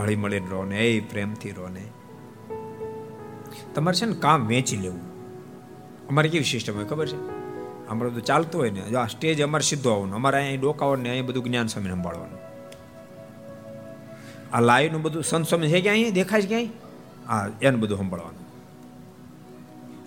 [0.00, 1.88] હળી મળીને રહો ને, એ પ્રેમથી રહો ને.
[3.74, 5.00] તમારે છે ને કામ વેચી લેવું.
[6.08, 7.28] અમારે કેવી સિસ્ટમ હોય ખબર છે?
[7.88, 10.14] આમ બધું ચાલતું હોય ને, જો આ સ્ટેજ અમારે સીધો આવવાનું.
[10.14, 12.43] અમારે અહીંયા ડોકાવાનું ને અહીંયા બધું જ્ઞાન સ્વામી સંભાળવાનું.
[14.54, 16.10] આ લાઈવનું બધું સંત સ્વામી છે ક્યાંય?
[16.10, 16.66] દેખાય છે ક્યાંય?
[17.28, 18.44] હા, એને બધું સંભાળવાનું.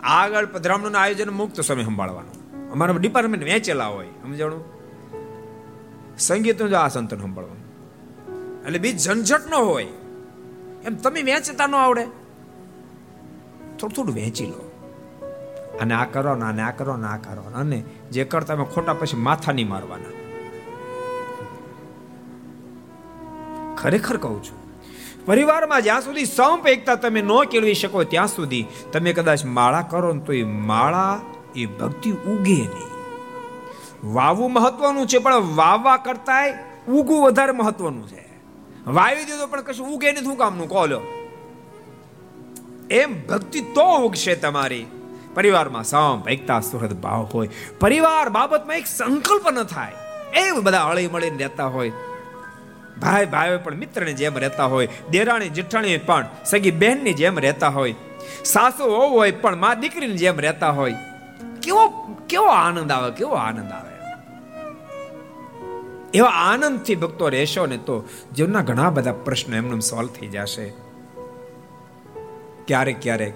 [0.04, 2.38] આગળ પધરામણું આયોજન મુક્ત સમય સંભાળવાનું.
[2.72, 4.64] અમારા ડિપાર્ટમેન્ટ વેચેલા હોય, સમજાણું?
[6.18, 7.68] સંગીતનું જો આ સંતન સંભાળવાનું.
[8.66, 9.88] એટલે બીજ ઝંઝટ ન હોય.
[10.86, 12.04] એમ તમે વેચતા ન આવડે.
[13.80, 14.72] થોડું થોડું વેચી લો.
[15.82, 19.18] અને આ કરો ને અને આ કરો ને આ કરો અને જે કરતા ખોટા પછી
[19.18, 20.17] માથા નહીં મારવાના.
[23.88, 24.58] ખરેખર કહું છું.
[25.26, 30.14] પરિવારમાં જ્યાં સુધી સંપ, એકતા તમે ન કેળવી શકો, ત્યાં સુધી તમે કદાચ માળા કરો
[30.14, 31.20] ને તો એ માળા
[31.56, 32.88] એ ભક્તિ ઉગે નહીં.
[34.14, 36.46] વાવવું મહત્વનું છે, પણ વાવવા કરતા
[36.88, 38.30] ઉગવું વધારે મહત્વનું છે.
[38.88, 40.70] વાવી દીધો પણ કશું ઉગે નહીં, શું કામનું?
[40.70, 41.02] કોલો
[42.92, 44.86] એમ ભક્તિ તો ઉગશે તમારી.
[45.34, 47.50] પરિવારમાં સંપ, એકતા, સુહૃદ, ભાવ હોય.
[47.80, 49.94] પરિવાર બાબતમાં એક સંકલ્પ ન થાય.
[50.34, 51.92] એ બધા હળી મળીને રહેતા હોય.
[53.02, 57.96] ભાઈ ભાઈ પણ મિત્રની જેમ રહેતા હોય, દેરાણી જેઠાણી પણ સગી બહેનની જેમ રહેતા હોય,
[58.46, 60.96] સાસુ હોય પણ મા દીકરીની જેમ રહેતા હોય.
[61.62, 61.84] કેવો
[62.30, 63.94] કેવો આનંદ આવે, કેવો આનંદ આવે.
[66.14, 67.96] એવા આનંદથી ભક્તો રહેશો ને તો
[68.36, 70.68] જીવનના ઘણા બધા પ્રશ્નો એમનું સોલ્વ થઈ જશે.
[72.68, 73.36] ક્યારેક ક્યારેક,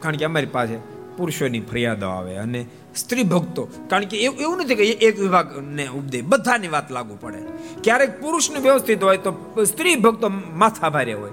[0.00, 0.76] કારણ કે અમારી પાસે
[1.16, 2.60] પુરુષોની ફરિયાદો આવે અને
[2.98, 3.68] સ્ત્રી ભક્તો.
[3.88, 6.22] કારણ કે એવું નથી કે એક વિભાગને ઉપદે.
[6.22, 7.42] બધાની વાત લાગુ પડે.
[7.84, 11.30] ક્યારેક પુરુષને વ્યવસ્થિત હોય તો સ્ત્રી ભક્તો માથા ભારે હોય.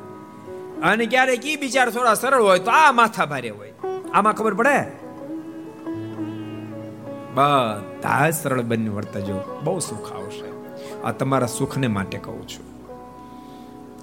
[0.84, 3.74] અને ક્યારેક એ બિચાર થોડા સરળ હોય તો આ માથા ભારે હોય.
[4.14, 5.06] આમાં ખબર પડે?
[7.36, 10.48] બધા સરળ બની વર્તજો બહુ સુખ આવશે.
[11.02, 12.66] આ તમારા સુખને માટે કહું છું.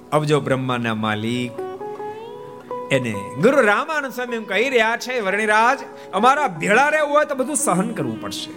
[0.09, 1.51] અબજો બ્રહ્માના માલિક.
[2.93, 3.15] એને.
[3.41, 5.79] ગુરુ રામાનંદ સ્વામી એમ કહી રહ્યા છે, વર્ણિરાજ,
[6.13, 8.51] અમારા ભેળા રહેવું હોય તો બધું સહન કરવું પડશે.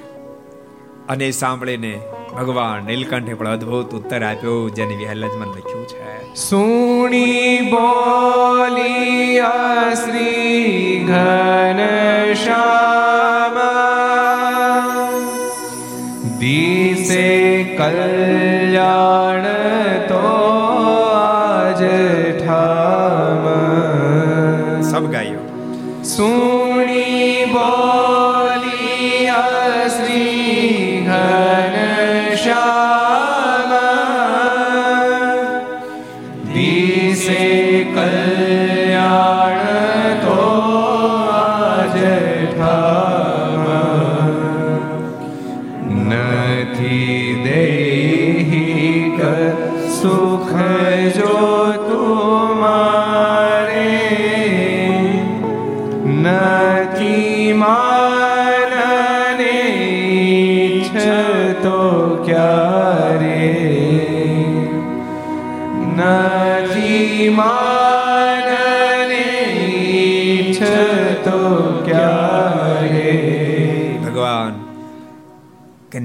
[1.09, 1.93] અને સાંભળીને
[2.33, 6.35] ભગવાન નીલકંઠે પણ અદ્ભુત ઉત્તર આપ્યો, જેને વિહલજમાં લખ્યું છે.
[6.35, 9.41] સુણી બોલી
[9.95, 11.81] શ્રી ઘન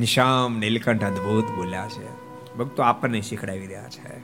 [0.01, 2.05] ઘનશ્યામ નીલકંઠ અદ્ભુત બોલ્યા છે.
[2.57, 4.17] ભક્તો આપણને શીખડાવી રહ્યા છે.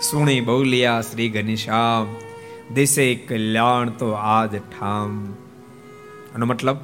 [0.00, 2.06] સુણી બહુલિયા શ્રી ઘનશ્યામ
[2.74, 5.34] દિશે કલ્યાણ તો આજ ઠામ.
[6.34, 6.76] આનો મતલબ,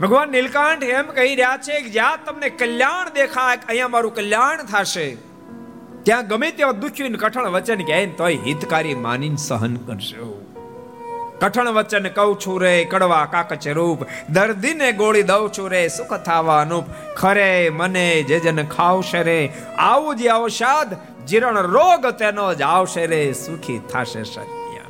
[0.00, 5.16] ભગવાન નીલકંઠ એમ કહી રહ્યા છે કે જ્યાં તમને કલ્યાણ દેખાય, અહીંયા મારું કલ્યાણ થશે.
[6.02, 10.35] ત્યાં ગમે તેવા દુખ્યું કઠણ વચન કહે તોય હિતકારી માનીને સહન કરશો.
[11.40, 14.04] કઠણ વચન કહું છું રે, કડવા કાકચ રૂપ.
[14.32, 19.40] દર્દીને ગોળી દઉં છું રે, સુખ થાવા અનુપ ખરે મને જે જન ખાવશે રે,
[19.78, 24.82] આવું જે અવસાદ જીરણ રોગ તેનો જ આવશે રે, સુખી થશે સત્ય.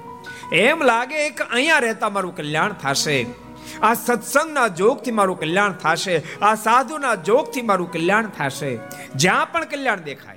[0.52, 3.18] એમ લાગે કે અહીંયા રહેતા મારું કલ્યાણ થશે.
[3.82, 8.72] આ સત્સંગના જોગથી મારું કલ્યાણ થશે, આ સાધુના જોગથી મારું કલ્યાણ થશે.
[9.16, 10.35] જ્યાં પણ કલ્યાણ દેખાય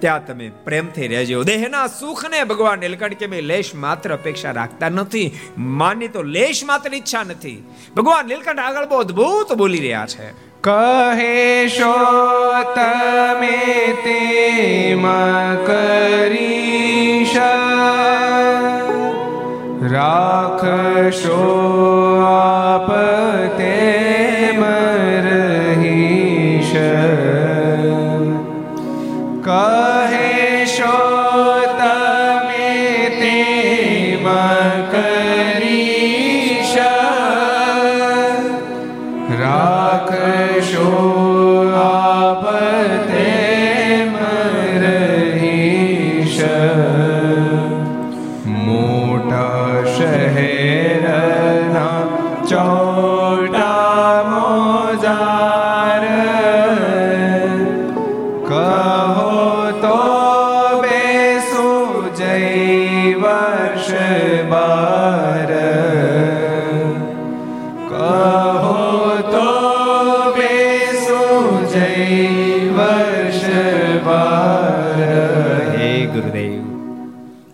[0.00, 1.42] ત્યાં તમે પ્રેમથી રહેજો.
[1.42, 5.28] દેહના સુખને ભગવાન નીલકંઠ કે મેં લેશ માત્ર અપેક્ષા રાખતા નથી,
[5.58, 7.58] માની તો લેશ માત્ર ઈચ્છા નથી.
[7.96, 10.28] ભગવાન નીલકંઠ આગળ બહુ અદ્ભુત બોલી રહ્યા છે.
[10.60, 11.94] કહે શો
[12.74, 13.58] તમે
[14.04, 16.40] તેમાં કરી
[19.90, 21.38] રાખશો
[22.26, 22.59] આપ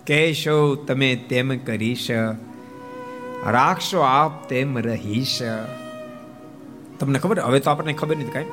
[0.07, 2.11] કેશો તમે તેમ કરીશ,
[3.47, 5.41] રાખશો આપ તેમ રહીશ.
[6.99, 7.39] તમને ખબર?
[7.39, 8.45] હવે તો આપણને ખબર નથી કાંઈ.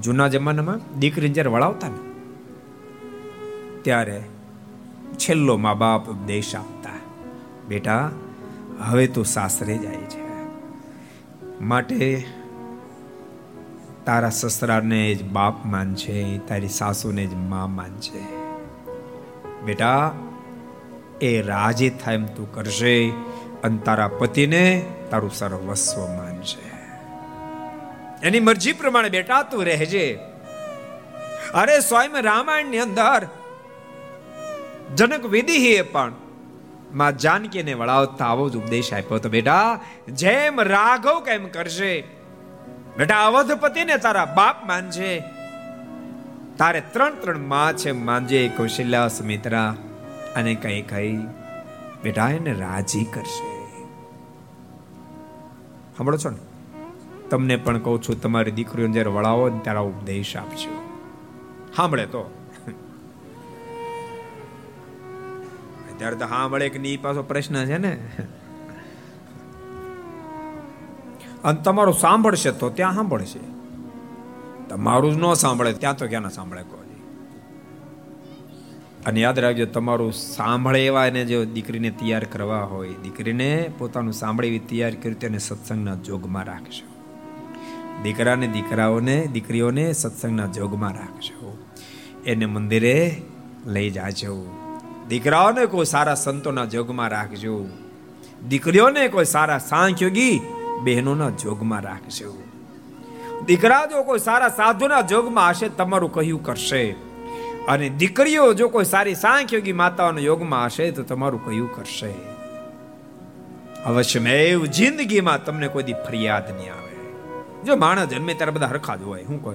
[0.00, 2.00] જૂના જમાનામાં દીકરી જ્યારે વળાવતા ને,
[3.82, 4.22] ત્યારે
[5.14, 6.94] છેલ્લો મા બાપ ઉપદેશ આપતા,
[7.68, 8.10] બેટા,
[8.80, 10.24] હવે તું સાસરે જાય છે.
[11.60, 12.24] માટે
[14.06, 18.22] તારા સસરાને જ બાપ માનશે તારી સાસુને જ મા માનશે
[19.64, 20.12] બેટા
[21.20, 23.10] એ રાજી થાય એમ તું કરશે
[23.64, 26.68] અને તારા પતિને તારું સર્વસ્વ માનશે
[28.22, 30.18] એની મરજી પ્રમાણે બેટા તું રહેજે.
[31.54, 33.26] અરે સ્વયં રામાયણની અંદર
[34.96, 36.12] જનક વિધિ પણ
[36.92, 42.00] માં જાનકીને વળાવતા આવો જ ઉપદેશ આપ્યો તો બેટા, જેમ રાઘવ કેમ કરશે
[42.96, 45.22] બેટા અવધપતિને તારા બાપ માનજે.
[46.58, 49.76] તારે ત્રણ ત્રણમાં છે, માનજે, કૌશલ્યા, સુમિત્રા.
[50.36, 51.18] અને કઈ કઈ
[52.02, 53.58] બેટા એને રાજી કરશે.
[55.96, 56.38] સાંભળો છો ને?
[57.30, 60.88] તમને પણ કહું છું, તમારી દીકરીઓને જ્યારે વળાવો ને ત્યારે ઉપદેશ આપજો.
[61.76, 62.34] સાંભળે તો.
[65.98, 68.08] ત્યારે તો સાંભળે કે નહીં પાછો પ્રશ્ન છે ને.
[71.44, 73.40] અને તમારું સાંભળશે તો ત્યાં સાંભળશે.
[74.68, 76.87] તમારું જ ન સાંભળે, ત્યાં તો ક્યાં સાંભળે કોઈ?
[79.06, 84.48] અને યાદ રાખજો, તમારું સાંભળે એવા એને જો દીકરીને તૈયાર કરવા હોય, દીકરીને પોતાનું સાંભળે
[84.48, 86.88] એવી તૈયાર કરી તેને સત્સંગના જોગમાં રાખજો.
[88.02, 91.58] દીકરાને, દીકરાઓને, દીકરીઓને સત્સંગના જોગમાં રાખજો.
[92.26, 93.22] એને મંદિરે
[93.66, 94.46] લઈ જાજો.
[95.08, 97.66] દીકરાઓને કોઈ સારા સંતોના જોગમાં રાખજો.
[98.48, 100.40] દીકરીઓને કોઈ સારા સાંખ્યોગી
[100.82, 102.42] બહેનોના જોગમાં રાખજો.
[103.46, 107.07] દીકરા જો કોઈ સારા સાધુના જોગમાં હશે, તમારું કહ્યું કરશે?
[107.68, 112.14] અને દીકરીઓ જો કોઈ સારી સાંખ્યોગી માતાઓના યોગમાં હશે તો તમારું કયું કરશે.
[113.86, 116.88] અવશ્યમેવ જિંદગીમાં તમને કોઈ દી ફરિયાદ નહીં આવે.
[117.64, 119.52] જો માણસ જન્મે ત્યારે બધા હરખા જ હોય, શું કહો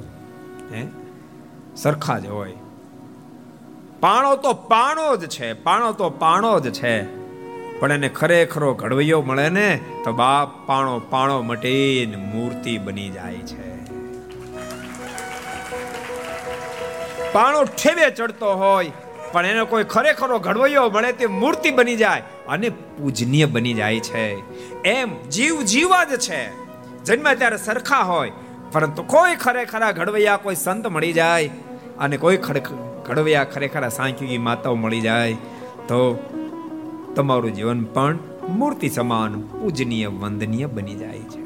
[0.73, 0.87] હે?
[1.75, 2.53] સરખા જ હોય.
[3.99, 7.23] પાણો તો પાણો જ છે, પાણો તો પાણો જ છે.
[7.79, 13.72] પણ એને ખરેખરો ઘડવૈયો મળે ને તો બાપ પાણો પાણો મટીને મૂર્તિ બની જાય છે.
[17.33, 18.91] પાણો ઠેવે ચડતો હોય,
[19.31, 24.25] પણ એનો કોઈ ખરેખરો ઘડવૈયો મળે તે મૂર્તિ બની જાય અને પૂજનીય બની જાય છે.
[24.89, 26.41] એમ જીવ જીવા જ છે.
[27.05, 28.31] જન્મ ત્યારે સરખા હોય,
[28.71, 31.49] પરંતુ કોઈ ખરેખરા ઘડવૈયા કોઈ સંત મળી જાય
[31.99, 32.37] અને કોઈ
[33.05, 35.33] ઘડવૈયા ખરેખરા સાંખ્યુગી માતાઓ મળી જાય,
[35.87, 35.99] તો
[37.15, 38.19] તમારું જીવન પણ
[38.49, 41.43] મૂર્તિ સમાન, પૂજનીય, વંદનીય બની જાય છે.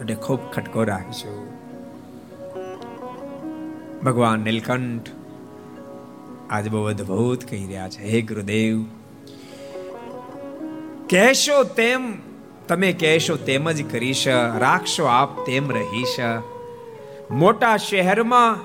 [0.00, 1.32] એટલે ખૂબ ખટકો રાખજો.
[4.04, 5.08] ભગવાન નીલકંઠ
[6.50, 8.02] આજ બહુ અદભુત કહી રહ્યા છે.
[8.02, 8.82] હે ગુરુદેવ,
[11.08, 12.18] કહેશો તેમ,
[12.68, 14.28] તમે કહેશો તેમ જ કરીશ,
[14.58, 16.16] રાખશો આપ તેમ રહીશ.
[17.30, 18.58] મોટા શહેરમાં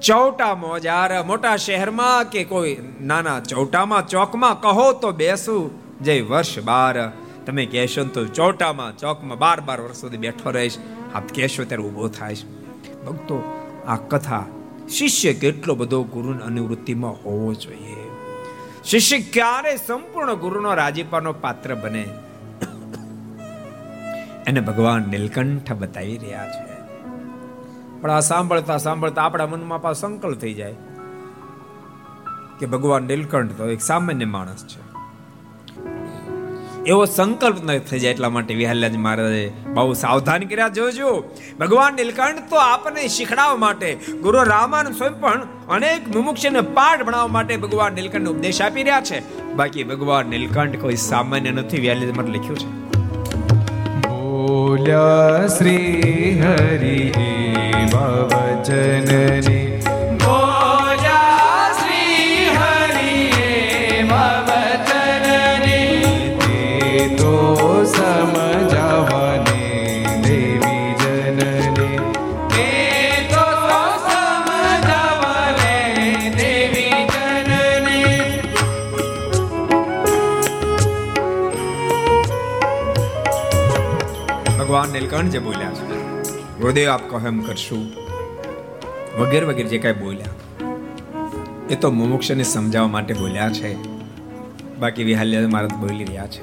[0.00, 5.70] ચૌટા મોજાર, મોટા શહેરમાં કે કોઈ નાના ચૌટામાં, ચોકમાં કહો તો બેસું
[6.00, 7.12] જય વર્ષ બાર.
[7.46, 10.78] તમે કહેશો તો ચોટામાં, ચોકમાં બાર બાર વર્ષ સુધી બેઠો રહીશ.
[11.14, 12.34] આપ કહેશો ત્યારે ઊભો થાય
[13.06, 13.36] ભક્તો
[13.88, 14.44] આ કથા
[14.88, 18.10] શિષ્ય કેટલો બધો ગુરુની અનુવૃત્તિમાં હોવો જોઈએ.
[18.84, 22.08] શિષ્ય ક્યારે સંપૂર્ણ ગુરુનો રાજીપાનો પાત્ર બને?
[24.46, 26.74] એને ભગવાન નીલકંઠ બતાવી રહ્યા છે.
[28.00, 30.74] પણ આ સાંભળતા સાંભળતા આપણા મનમાં પાછો સંકલ્પ થઈ જાય
[32.58, 34.83] કે ભગવાન નીલકંઠ તો એક સામાન્ય માણસ છે.
[36.86, 41.24] એવો સંકલ્પ ન થઈ જાય એટલા માટે વિહલ્યાજ મહારાજે બહુ સાવધાન કર્યા, જોજો.
[41.60, 47.56] ભગવાન નીલકંઠ તો આપણને શીખડાવવા માટે, ગુરુ રામાનંદ સ્વયં પણ અનેક મુમુક્ષને પાઠ ભણાવવા માટે
[47.56, 49.52] ભગવાન નીલકંઠ ઉપદેશ આપી રહ્યા છે.
[49.54, 52.84] બાકી ભગવાન નીલકંઠ કોઈ સામાન્ય નથી, વિહલ્યાજ માટે લખ્યું છે.
[54.08, 57.12] બોલ્યા શ્રી હરિ
[57.92, 59.82] વચનની
[84.58, 85.98] ભગવાન નીલકંઠ જે બોલ્યા છે
[86.58, 87.92] ગુરુદેવ આપ કહો એમ કરશું.
[89.18, 90.26] વગેરે વગેરે જે કાંઈ બોલ્યા
[91.70, 93.93] એ તો મુમુક્ષને સમજાવવા માટે બોલ્યા છે.
[94.78, 96.42] બાકી વિહાલ્ય મારા બોલી રહ્યા છે.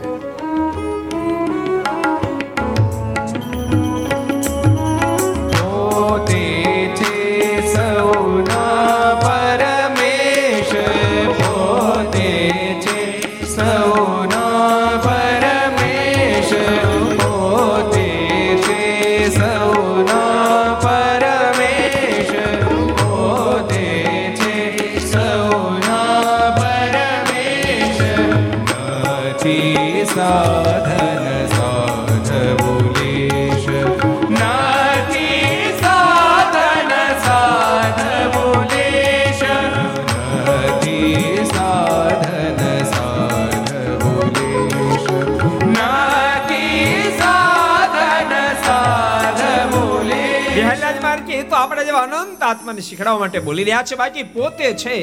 [51.11, 53.95] મહારાજ કે એ તો આપણે જેવા અનંત આત્માને શીખડાવવા માટે બોલી રહ્યા છે.
[53.95, 54.95] બાકી પોતે છે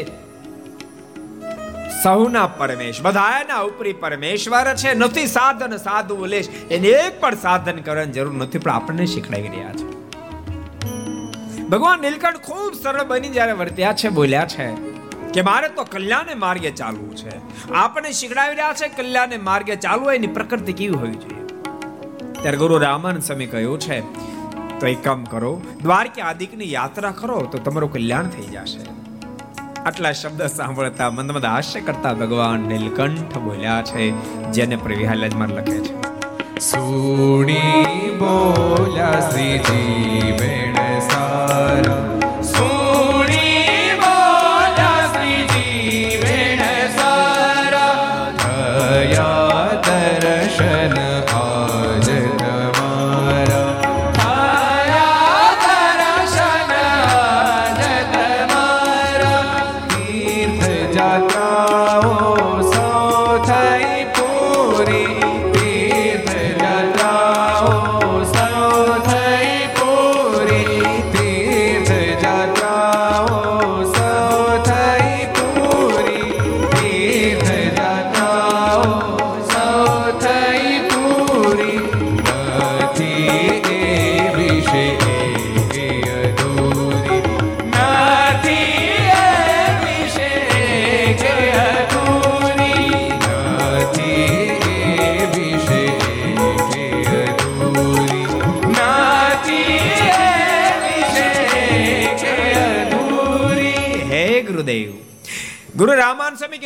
[2.02, 4.90] સૌના પરમેશ બધાના ઉપરી પરમેશ્વર છે.
[4.94, 9.72] નથી સાધન, સાધુ લેશ એને એક પણ સાધન કરવાની જરૂર નથી, પણ આપણને શીખડાવી રહ્યા
[9.72, 9.86] છે.
[11.68, 14.68] ભગવાન નીલકંઠ ખૂબ સરળ બની જ્યારે વર્ત્યા છે, બોલ્યા છે
[15.34, 17.34] કે મારે તો કલ્યાણ માર્ગે ચાલવું છે.
[17.84, 21.44] આપણે શીખડાવી રહ્યા છે કલ્યાણ માર્ગે ચાલવું, એની પ્રકૃતિ કેવી હોવી જોઈએ?
[22.42, 23.98] ત્યારે ગુરુ રામાનંદ સ્વામી કહ્યું છે
[24.80, 28.82] તો એક કામ કરો, દ્વારકા આદિકની યાત્રા કરો તો તમારું કલ્યાણ થઈ જશે.
[29.86, 34.10] આટલા શબ્દ સાંભળતા મંદ મંદ હાસ્ય કરતા ભગવાન નીલકંઠ બોલ્યા છે,
[34.50, 35.94] જેને પ્રવિહાલજમાં લખે છે.
[36.58, 42.17] સુણી બોલ્યા શ્રીજી બેણ સારા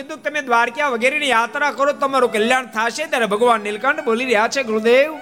[0.02, 3.06] કીધું કે તમે દ્વારકા વગેરેની યાત્રા કરો, તમારું કલ્યાણ થશે.
[3.06, 5.18] ત્યારે ભગવાન નીલકંઠ બોલી રહ્યા છે, ગુરુદેવ,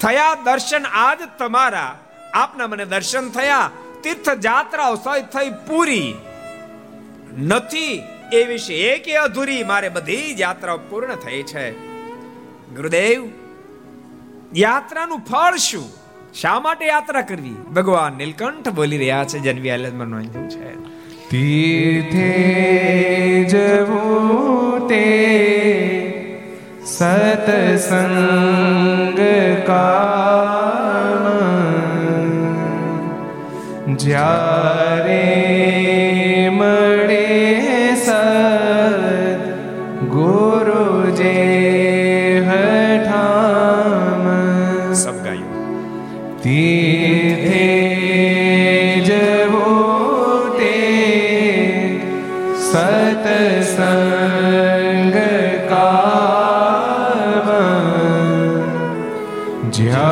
[0.00, 1.98] થયા દર્શન આજ તમારા.
[2.34, 3.70] આપના મને દર્શન થયા.
[4.02, 6.14] તીર્થ જાત્રાઓ સહિત થઈ પૂરી.
[7.38, 8.02] નથી
[8.32, 11.70] એ વિશે એક અધૂરી મારે બધી યાત્રાઓ પૂર્ણ થઈ છે.
[12.74, 13.28] ગુરુદેવ,
[14.54, 15.92] યાત્રાનું ફળ શું?
[16.34, 17.50] શા માટે યાત્રા કરવી?
[17.50, 20.89] ભગવાન નીલકંઠ બોલી રહ્યા છે જન્મી નોંધ્યું છે.
[21.30, 22.30] તીર્થે
[23.46, 25.06] જવું તે
[26.84, 28.00] સતસંગ
[29.66, 31.24] કામ
[33.96, 34.89] જ્યારે
[59.80, 60.09] જ્યારે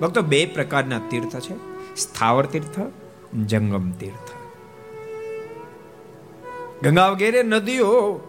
[0.00, 1.54] ભક્તો, બે પ્રકારના તીર્થ છે.
[1.96, 2.80] સ્થાવર તીર્થ,
[3.34, 4.30] જંગમ તીર્થ.
[6.84, 8.20] ગંગા વગેરે નદીઓ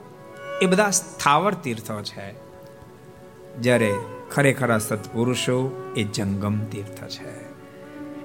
[0.62, 2.34] એ બધા સ્થાવર તીર્થો છે,
[3.62, 3.94] જ્યારે
[4.32, 7.50] ખરેખર સત્પુરુષો એ જંગમ તીર્થ છે.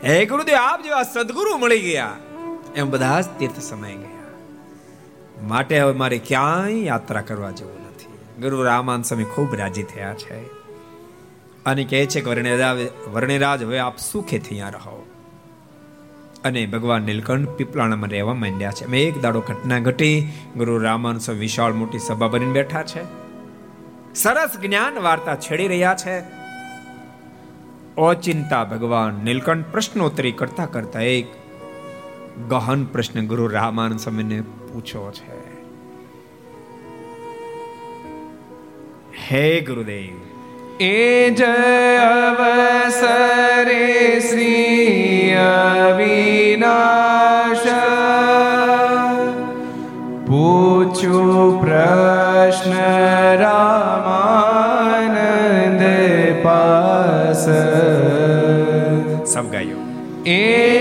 [0.09, 2.17] હે ગુરુદેવ, આપ જેવા સદગુરુ મળી ગયા,
[2.77, 4.11] એમ બધા જ તીર્થ સમાઈ ગયા.
[5.43, 8.41] માટે હવે મારે ક્યાંય યાત્રા કરવા જેવું નથી.
[8.41, 10.54] ગુરુ રામાન સ્વામી ખૂબ રાજી થયા છે.
[11.67, 12.79] અને કહે છે કે વર્ણિરાજ
[13.13, 15.07] વર્ણિરાજ, હવે આપ સુખેથી અહીંયા રહો.
[16.45, 18.87] અને ભગવાન નીલકંઠ પીપળાણામાં રહેવા માંડ્યા છે.
[18.87, 20.33] મેં એક દાડો ઘટના ઘટી.
[20.57, 23.03] ગુરુ રામાન સ્વામી વિશાળ મોટી સભા બનીને બેઠા છે.
[24.15, 26.23] સરસ જ્ઞાન વાર્તા છેડી રહ્યા છે.
[27.97, 31.27] ઓચિંતા ભગવાન નીલકંઠ પ્રશ્નોત્તરી કરતા કરતા એક
[32.49, 35.55] ગહન પ્રશ્ન ગુરુ રામાનંદ સ્વામીને પૂછો છે.
[39.31, 40.34] હે ગુરુદેવ
[40.81, 41.43] એ જ
[41.99, 45.37] અવસરે શ્રી
[45.87, 47.59] અવિનાશ.
[50.27, 52.73] પૂછું પ્રશ્ન
[53.37, 55.83] રામાનંદ
[56.43, 57.49] પાસ.
[59.35, 59.77] સબ ગાયો.
[60.27, 60.74] એ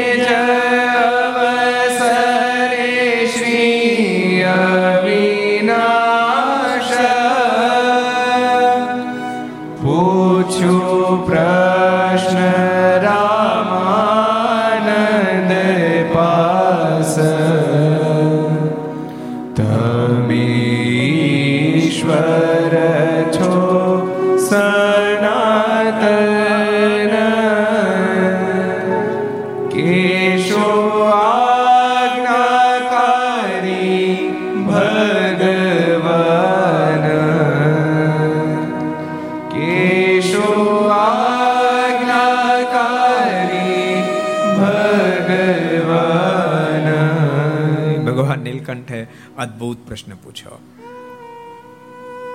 [48.06, 49.08] ભગવાન નીલકંઠે
[49.38, 50.60] અદ્ભુત પ્રશ્ન પૂછ્યો.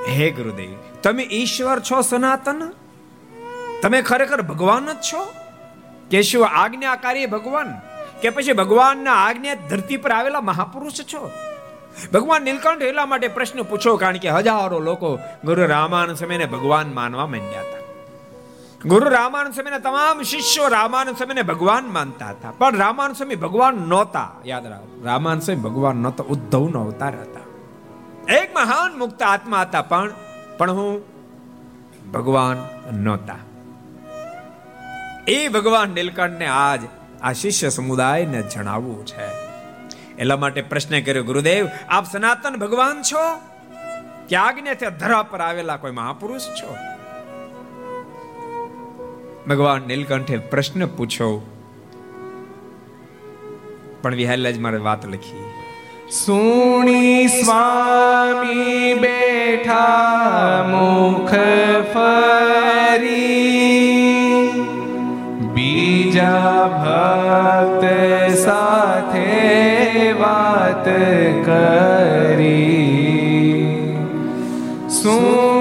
[0.08, 2.72] હે ગુરુદેવ, તમે ઈશ્વર છો સનાતન?
[3.82, 5.26] તમે ખરેખર ભગવાન જ છો?
[6.10, 7.66] કે શું આજ્ઞાકારી ભગવાન?
[8.22, 11.30] કે પછી ભગવાનના આજ્ઞા ધરતી પર આવેલા મહાપુરુષ છો?
[12.12, 17.26] ભગવાન નીલકંઠ એટલા માટે પ્રશ્ન પૂછો કારણ કે હજારો લોકો ગુરુ રામાન સમયને ભગવાન માનવા
[17.26, 17.77] માંડ્યા હતા.
[18.86, 22.50] ગુરુ રામાનંદ સ્વામીના તમામ શિષ્યો રામાનંદ સ્વામીને ભગવાન માનતા હતા.
[22.50, 24.30] પણ રામાનંદ સ્વામી ભગવાન નહોતા.
[24.46, 27.40] યાદ રાખો રામાનંદ સ્વામી ભગવાન નહોતા, ઉદ્ધવનો અવતાર હતા.
[28.34, 30.12] એક મહાન મુક્ત આત્મા હતા પણ
[30.58, 31.02] પણ હું
[32.12, 32.56] ભગવાન
[32.96, 33.34] નહોતા.
[35.28, 36.80] એ ભગવાન નીલકંઠને આજ
[37.22, 39.30] આ શિષ્ય સમુદાયને જણાવવું છે.
[40.16, 43.40] એટલા માટે પ્રશ્ન કર્યો, ગુરુદેવ, આપ સનાતન ભગવાન છો?
[44.28, 46.76] કે આજ્ઞાથી ધરા પર આવેલા કોઈ મહાપુરુષ છો?
[49.48, 51.40] ભગવાન નીલકંઠે પ્રશ્ન પૂછ્યો.
[54.02, 55.44] પણ વિહારલાજ મારે વાત લખી.
[56.10, 59.98] સુણી સ્વામી બેઠા
[60.70, 61.30] મુખ
[61.94, 63.28] ફરી.
[65.54, 67.84] બીજા ભક્ત
[68.38, 70.84] સાથે વાત
[71.44, 72.68] કરી.
[74.90, 75.57] સુણી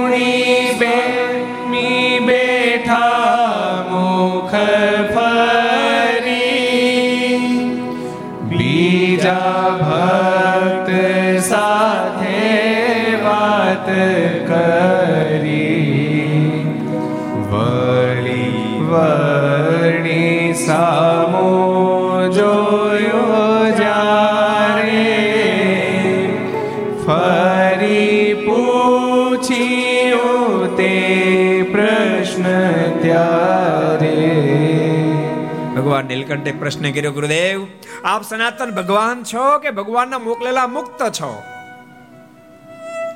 [35.76, 37.68] ભગવાન નીલકંઠે પ્રશ્ન કર્યો ગુરુદેવ
[38.04, 41.57] આપ સનાતન ભગવાન છો કે ભગવાનના મોકલેલા મુક્ત છો?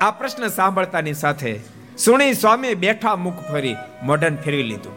[0.02, 1.60] આ પ્રશ્ન સાંભળતાની સાથે
[1.98, 4.94] સુણી સ્વામી બેઠા મુખ ફરી મોઢન ફેરવી લીધું.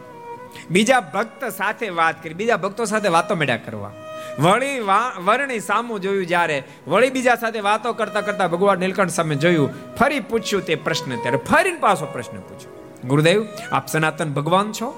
[0.70, 3.92] બીજા ભક્ત સાથે વાત કરી, બીજા ભક્તો સાથે વાતો મેળ્યા કરવા.
[4.38, 4.80] વળી
[5.24, 10.20] વર્ણી સામું જોયું જ્યારે, વળી બીજા સાથે વાતો કરતા કરતા ભગવાન નીલકંઠ સામે જોયું, ફરી
[10.20, 12.72] પૂછ્યું તે પ્રશ્ન ત્યારે ફરીને પાછો પ્રશ્ન પૂછ્યો.
[13.04, 14.92] ગુરુદેવ, આપ સનાતન ભગવાન છો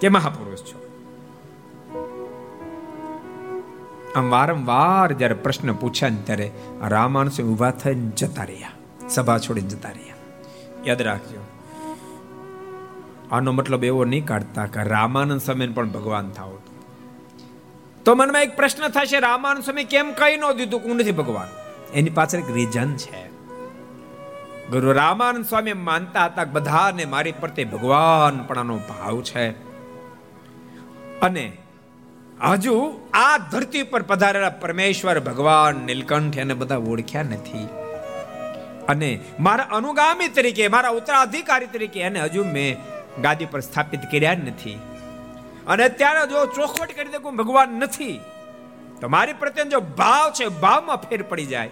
[0.00, 0.78] કે મહાપુરુષ છો?
[4.16, 6.52] આમ વારંવાર જ્યારે પ્રશ્ન પૂછ્યા ને ત્યારે
[6.88, 8.70] રામાનસે ઊભા થઈને જતા રહ્યા.
[9.10, 10.14] સભા છોડીને જતા રહ્યા.
[10.86, 11.40] યાદ રાખજો.
[13.32, 16.58] આનો મતલબ એવો નહીં કાઢતા કે રામાનંદ સમય પણ ભગવાન થાવ
[18.04, 21.48] તો મનમાં એક પ્રશ્ન થશે, રામાનંદ સ્વામી કેમ કહી ન દીધું કોણ નથી ભગવાન?
[21.94, 23.28] એની પાછળ એક રીઝન છે.
[24.70, 29.50] ગુરુ રામાનંદ સ્વામી માનતા હતા કે બધાને મારી પ્રત્યે ભગવાન પણ ભાવ છે.
[31.20, 31.52] અને
[32.48, 37.68] હજુ આ ધરતી પર પધારેલા પરમેશ્વર ભગવાન નીલકંઠ એને બધા ઓળખ્યા નથી.
[38.90, 39.10] અને
[39.40, 42.70] મારા અનુગામી તરીકે, મારા ઉત્તરાધિકારી તરીકે એને હજુ મેં
[43.22, 44.78] ગાદી પર સ્થાપિત કર્યા નથી.
[45.66, 48.16] અને અત્યારે જો ચોખવટ કરી દે કોઈ ભગવાન નથી,
[49.00, 51.70] તો મારી પ્રત્યે જો ભાવ છે, ભાવમાં ફેર પડી જાય.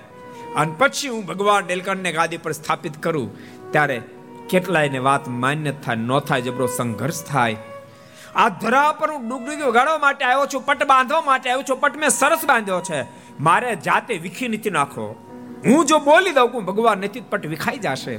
[0.57, 3.29] અને પછી હું ભગવાન નીલકંઠને ગાદી પર સ્થાપિત કરું,
[3.73, 3.99] ત્યારે
[4.49, 7.57] કેટલાયને વાત માન્ય થાય, ન થાય, જબરો સંઘર્ષ થાય.
[8.37, 11.97] આ ધરા પર હું ડુગડુગી ઉગાડવા માટે આવ્યો છું, પટ બાંધવા માટે આવ્યો છું, પટ
[11.97, 13.01] મેં સરસ બાંધ્યો છે.
[13.41, 15.07] મારે જાતે વિખી નથી નાખો.
[15.67, 18.17] હું જો બોલી દઉં કે ભગવાન નથી પટ વિખાઈ જશે.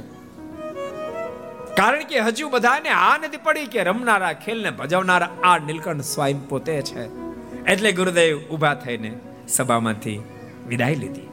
[1.76, 6.82] કારણ કે હજુ બધાને આ નથી પડી કે રમનારા, ખેલને ભજવનારા આ નીલકંઠ સ્વયં પોતે
[6.82, 7.30] છે.
[7.64, 9.18] એટલે ગુરુદેવ ઊભા થઈને
[9.48, 10.22] સભામાંથી
[10.66, 11.28] વિદાય લીધી.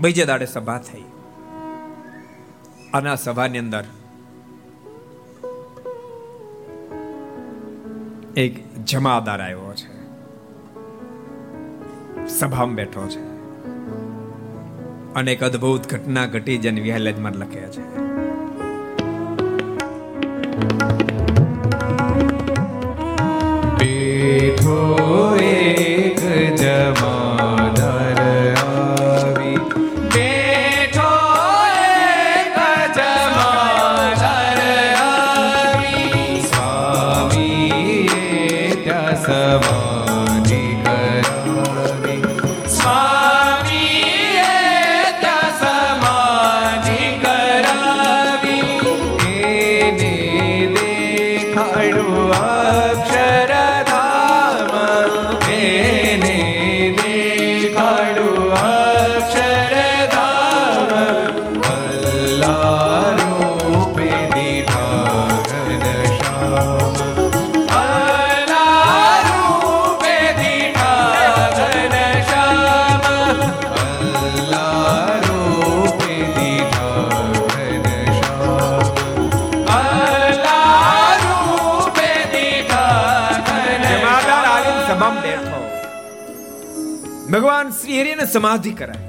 [0.00, 1.04] બીજે દાડે સભા થઈ.
[2.94, 3.84] અને સભાની અંદર
[8.36, 10.00] એક જમાદાર આવ્યો છે.
[12.26, 13.29] સભામાં બેઠો છે.
[15.16, 17.82] અને એક અદ્ભુત ઘટના ઘટી જેને વિહલેજમાં લખે છે.
[23.78, 25.29] બેઠો
[88.32, 89.06] સમાધિ કરાય.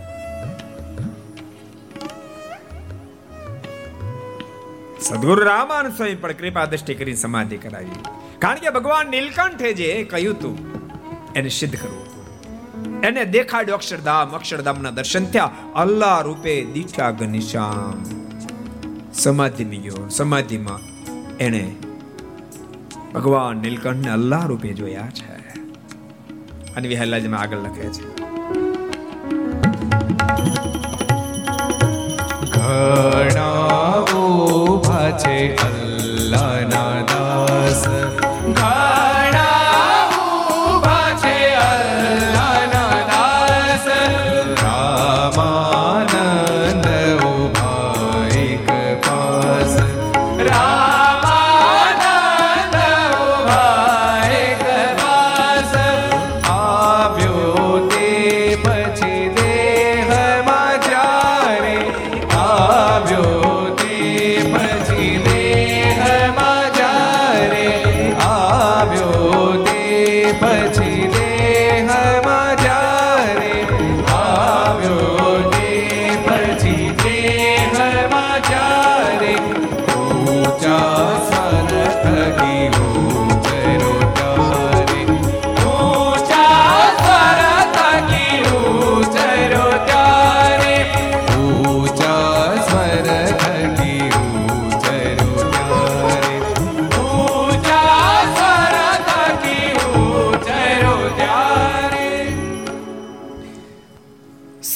[5.02, 8.00] સદગુરુ રામાન સ્વામી પણ કૃપા દ્રષ્ટિ કરી સમાધિ કરાવી.
[8.40, 10.56] કારણ કે ભગવાન નીલકંઠે જે કહ્યું હતું,
[11.34, 13.02] એને સિદ્ધ કરવું.
[13.02, 15.50] એને દેખાડ્યો અક્ષરધામ, અક્ષરધામના દર્શન થયા.
[15.76, 18.04] અલ્લાહ રૂપે દીઠા ગનિશામ
[19.14, 20.80] સમાધિ ગયો, સમાધિમાં
[21.38, 21.76] એને
[23.14, 25.32] ભગવાન નીલકંઠને અલ્લાહ રૂપે જોયા છે.
[26.76, 28.11] અને વિહલાજમાં આગળ લખે છે.
[32.62, 35.36] ઘણા ઊભા છે.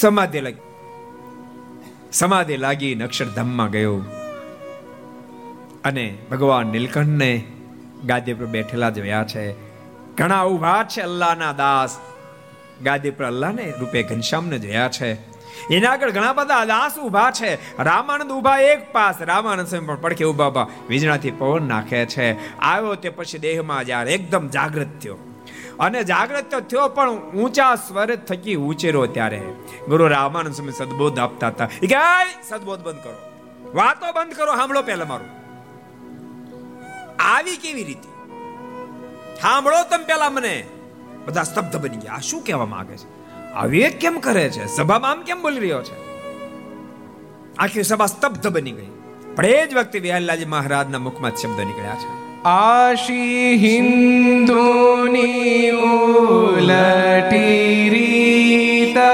[0.06, 0.64] સમાધિ લાગી
[2.12, 3.96] સમાધિ લાગી અક્ષરધામમાં ગયો
[5.84, 7.30] અને ભગવાન નીલકંઠને
[8.04, 9.44] ગાદી પર બેઠેલા જોયા છે
[10.16, 11.96] ઘણા ઊભા છે અલ્લાહના દાસ
[12.82, 15.10] ગાદી પર અલ્લાહને રૂપે ઘનશ્યામને જોયા છે
[15.70, 17.52] એના આગળ ઘણા બધા દાસ ઊભા છે
[17.82, 22.28] રામાનંદ ઊભા એક પાસ રામાનંદ સ્વામી પણ પડખે ઊભા ઊભા વીજળાથી પવન નાખે છે
[22.64, 25.18] આવ્યો તે પછી દેહમાં જ્યારે એકદમ જાગૃત થયો
[25.80, 29.42] અને જાગ્રત તો થયો, પણ ઊંચા સ્વર થકી ઉચેરો ત્યારે.
[29.88, 31.68] ગુરુ રામાનંદ સ્વામી સદબોધ આપતા હતા.
[31.82, 31.96] એ કે
[32.48, 33.32] સદબોધ બંધ કરો.
[33.74, 35.36] વાતો બંધ કરો, સાંભળો પહેલા મારું.
[37.22, 38.08] આવી કેવી રીતે?
[39.40, 40.66] સાંભળો તમે પેલા મને.
[41.26, 42.18] બધા સ્તબ્ધ બની ગયા.
[42.18, 43.26] શું કહેવા માંગે છે?
[43.52, 44.66] આવી કેમ કરે છે?
[44.66, 46.06] સભામાં આમ કેમ બોલી રહ્યો છે?
[47.58, 48.88] આખી સભા સ્તબ્ધ બની ગઈ.
[49.36, 52.25] પણ એ જ વખતે વિહલાજી મહારાજના મુખમાં શબ્દ નીકળ્યા છે.
[52.46, 59.10] આશી હિન્દુની ઉલટી રીતા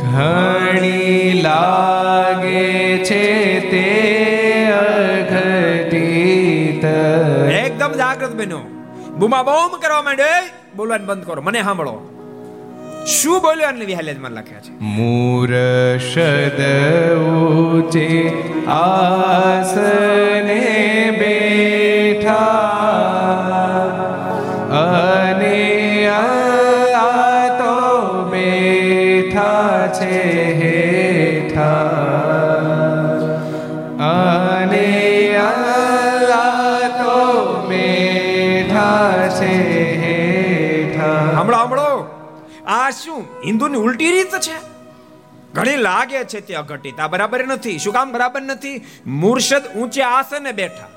[0.00, 3.86] ઘણી લાગે છે તે
[4.78, 6.84] અઘટિત
[7.56, 8.62] એકદમ જાગૃત બન્યો
[9.16, 10.30] બૂમા બોમ કરવા માંડે
[10.76, 12.15] બોલવાનું બંધ કરો મને સાંભળો
[13.06, 16.60] શું બોલ્યો અને વિહાલેજમાં લખ્યા છે મૂરષદ
[17.26, 18.06] ઊંચે
[18.76, 20.56] આસને
[21.20, 22.46] બેઠા
[24.80, 25.60] અને
[26.96, 27.76] આ તો
[28.32, 30.20] બેઠા છે
[42.86, 44.60] આ શું હિન્દુની ઉલટી રીત છે.
[45.52, 47.00] ઘણી લાગે છે તે અઘટિત.
[47.00, 47.78] આ બરાબર નથી.
[47.78, 48.86] શું કામ બરાબર નથી?
[49.06, 50.88] મુર્શદ ઊંચે આસને બેઠા.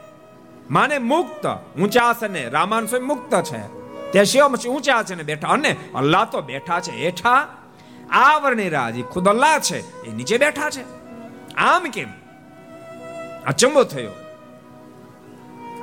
[0.72, 1.48] માને મુક્ત.
[1.80, 2.50] ઊંચા આસને.
[2.50, 3.60] રામાન સ્વયં મુક્ત છે.
[4.12, 5.48] તે શિવ ઊંચા આસને બેઠા.
[5.48, 6.92] અને અલ્લાહ તો બેઠા છે.
[6.92, 7.48] હેઠા
[8.10, 9.04] આ વર્ણિ રાજ.
[9.04, 10.04] ખુદ અલ્લાહ છે.
[10.04, 10.84] એ નીચે બેઠા છે.
[11.56, 12.08] આમ કેમ?
[13.48, 14.12] અચંબો થયો.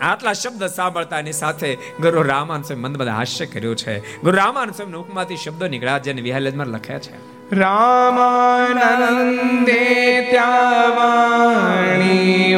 [0.02, 4.20] આટલા શબ્દ સાંભળતાની સાથે ગુરુ રામાન સ્વામી મંદ બધા હાસ્ય કર્યું છે.
[4.20, 7.56] ગુરુ રામાન સ્વામી મુખમાંથી શબ્દો નીકળ્યા જેને વિહાલેજમાં લખ્યા છે.
[7.56, 12.56] રામાનંદે ત્યાવાણી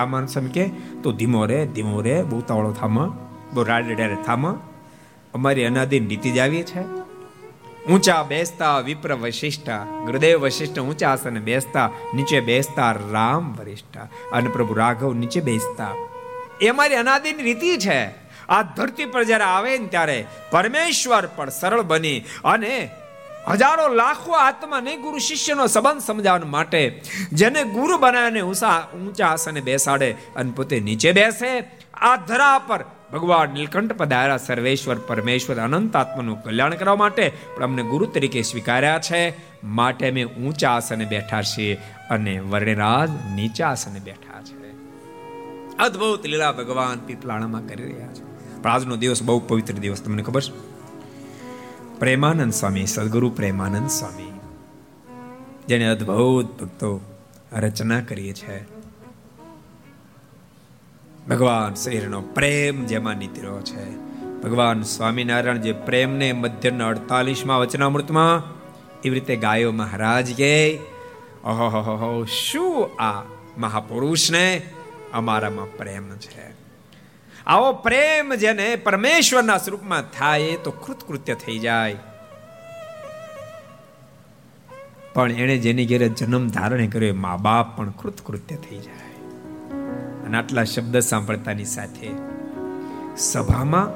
[0.00, 0.66] રામાન સ્વામી કે
[1.16, 3.06] ધીમો રે ધીમો રે, બહુ તાવળો થામા,
[3.54, 4.60] બહુ રાડે થામા.
[5.34, 6.80] અમારી અનાદિન નીતિ જ આવી છે.
[7.90, 14.74] ઊંચા બેસતા, વિપ્ર વશિષ્ઠા, ગુરુદેવ વશિષ્ઠ ઊંચા આસને બેસતા, નીચે બેસતા, રામ વરિષ્ઠા, અને પ્રભુ
[14.74, 15.88] રાઘવ નીચે બેસતા.
[16.60, 18.00] એ અમારી અનાદિન રીતિ છે.
[18.48, 22.90] આ ધરતી પર જ્યારે આવે ને ત્યારે પરમેશ્વર પણ સરળ બની અને
[23.48, 29.60] હજારો લાખો આત્મા નહીં ગુરુ શિષ્યનો સંબંધ સમજાવવા માટે જેને ગુરુ બનાવીને ઊંચા ઊંચા આસને
[29.60, 31.64] બેસાડે અને પોતે નીચે બેસે.
[31.94, 37.82] આ ધરા પર ભગવાન નીલકંઠ પધાર્યા, સર્વેશ્વર, પરમેશ્વર, અનંત આત્માનું કલ્યાણ કરવા માટે પણ અમને
[37.82, 39.34] ગુરુ તરીકે સ્વીકાર્યા છે.
[39.64, 41.74] માટે અમે ઊંચા આસને બેઠા છીએ
[42.10, 44.70] અને વર્ણરાજ નીચા આસને બેઠા છે.
[45.76, 48.62] અદ્ભુત લીલા ભગવાન પીપલાણામાં કરી રહ્યા છે.
[48.62, 50.69] પણ આજનો દિવસ બહુ પવિત્ર દિવસ, તમને ખબર છે?
[52.00, 54.40] પ્રેમાનંદ સ્વામી, સદગુરુ પ્રેમાનંદ સ્વામી.
[55.68, 57.00] જેને અદ્ભુત ભક્તો
[57.52, 58.64] રચના કરીએ છે.
[61.28, 63.96] ભગવાન શ્રીનો પ્રેમ જેમાં નીતિરો છે.
[64.42, 68.42] ભગવાન સ્વામિનારાયણ જે પ્રેમને મધ્યના અડતાલીસમાં વચનામૃતમાં
[69.00, 70.78] એવી રીતે ગાયો, મહારાજ કે
[71.44, 73.24] ઓહો શું આ
[73.58, 74.62] મહાપુરુષને
[75.12, 76.59] અમારામાં પ્રેમ છે?
[77.50, 81.96] આવો પ્રેમ જેને પરમેશ્વરના સ્વરૂપમાં થાય તો કૃતકૃત્ય થઈ જાય.
[85.14, 89.30] પણ એણે જેની ઘેરે જન્મ ધારણ કર્યો મા બાપ પણ કૃતકૃત્ય થઈ જાય.
[90.24, 92.10] અને આટલા શબ્દ સાંભળતાની સાથે
[93.16, 93.90] સભામાં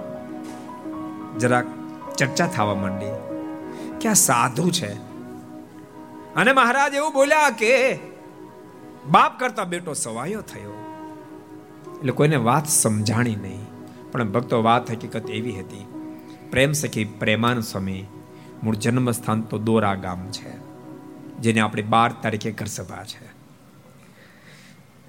[1.39, 1.67] જરાક
[2.19, 3.07] ચર્ચા થવા માંડી
[4.01, 4.93] કે આ સાધુ છે.
[6.35, 7.99] અને મહારાજ એવું બોલ્યા કે
[9.07, 10.84] બાપ કરતા બેટો સવાયો થયો.
[12.05, 13.61] એટલે કોઈને વાત સમજાણી નહીં.
[14.13, 15.85] પણ ભક્તો વાત હકીકત એવી હતી.
[16.51, 18.05] પ્રેમ સખી પ્રેમાન સ્વામી,
[18.63, 20.53] મૂળ જન્મ સ્થાન તો દોરા ગામ છે,
[21.41, 23.29] જેને આપણે બાર તારીખે ઘર સભા છે.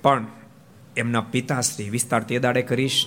[0.01, 0.25] પણ
[0.97, 3.05] એમના પિતાશ્રી વિસ્તાર તે દાડે કરીશ.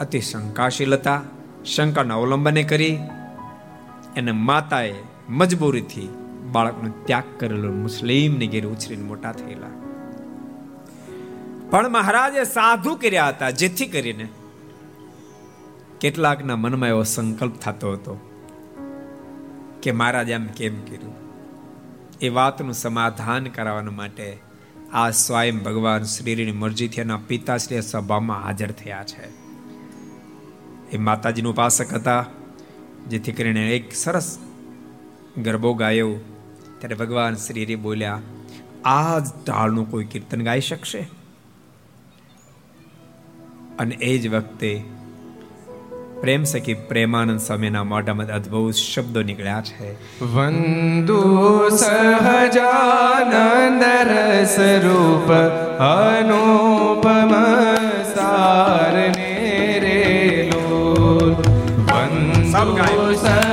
[0.00, 1.22] અતિ શંકાશીલ હતા,
[1.64, 2.98] શંકાના અવલંબને કરી
[4.16, 4.94] એને માતાએ
[5.28, 6.08] મજબૂરીથી
[6.52, 9.79] બાળકનો ત્યાગ કરેલો મુસ્લિમને ઘેર ઉછરીને મોટા થયેલા.
[11.70, 14.28] પણ મહારાજે સાધુ કર્યા હતા, જેથી કરીને
[16.00, 18.14] કેટલાકના મનમાં એવો સંકલ્પ થતો હતો
[19.82, 21.14] કે મહારાજ એમ કેમ કર્યું?
[22.20, 24.38] એ વાતનું સમાધાન કરાવવા માટે
[24.92, 29.28] આ સ્વયં ભગવાન શ્રીની મરજીથી એના પિતાશ્રી સભામાં હાજર થયા છે.
[30.90, 32.26] એ માતાજીનું ઉપાસક હતા,
[33.08, 34.38] જેથી કરીને એક સરસ
[35.38, 36.16] ગરબો ગાયો.
[36.78, 38.20] ત્યારે ભગવાન શ્રી બોલ્યા,
[38.84, 41.19] આ જ ઢાળનું કોઈ કીર્તન ગાઈ શકશે?
[43.80, 44.82] અને એ જ વખતે
[46.20, 49.96] પ્રેમ સખી પ્રેમાનંદ સ્વામીના મોઢામાં અદ્ભુત શબ્દો નીકળ્યા છે.
[50.24, 55.30] વંદુ સહજાનંદ રસ રૂપ
[55.82, 57.32] અનુપમ
[58.14, 61.36] સારને રે લો
[61.76, 63.49] વંદુ સહજાનંદ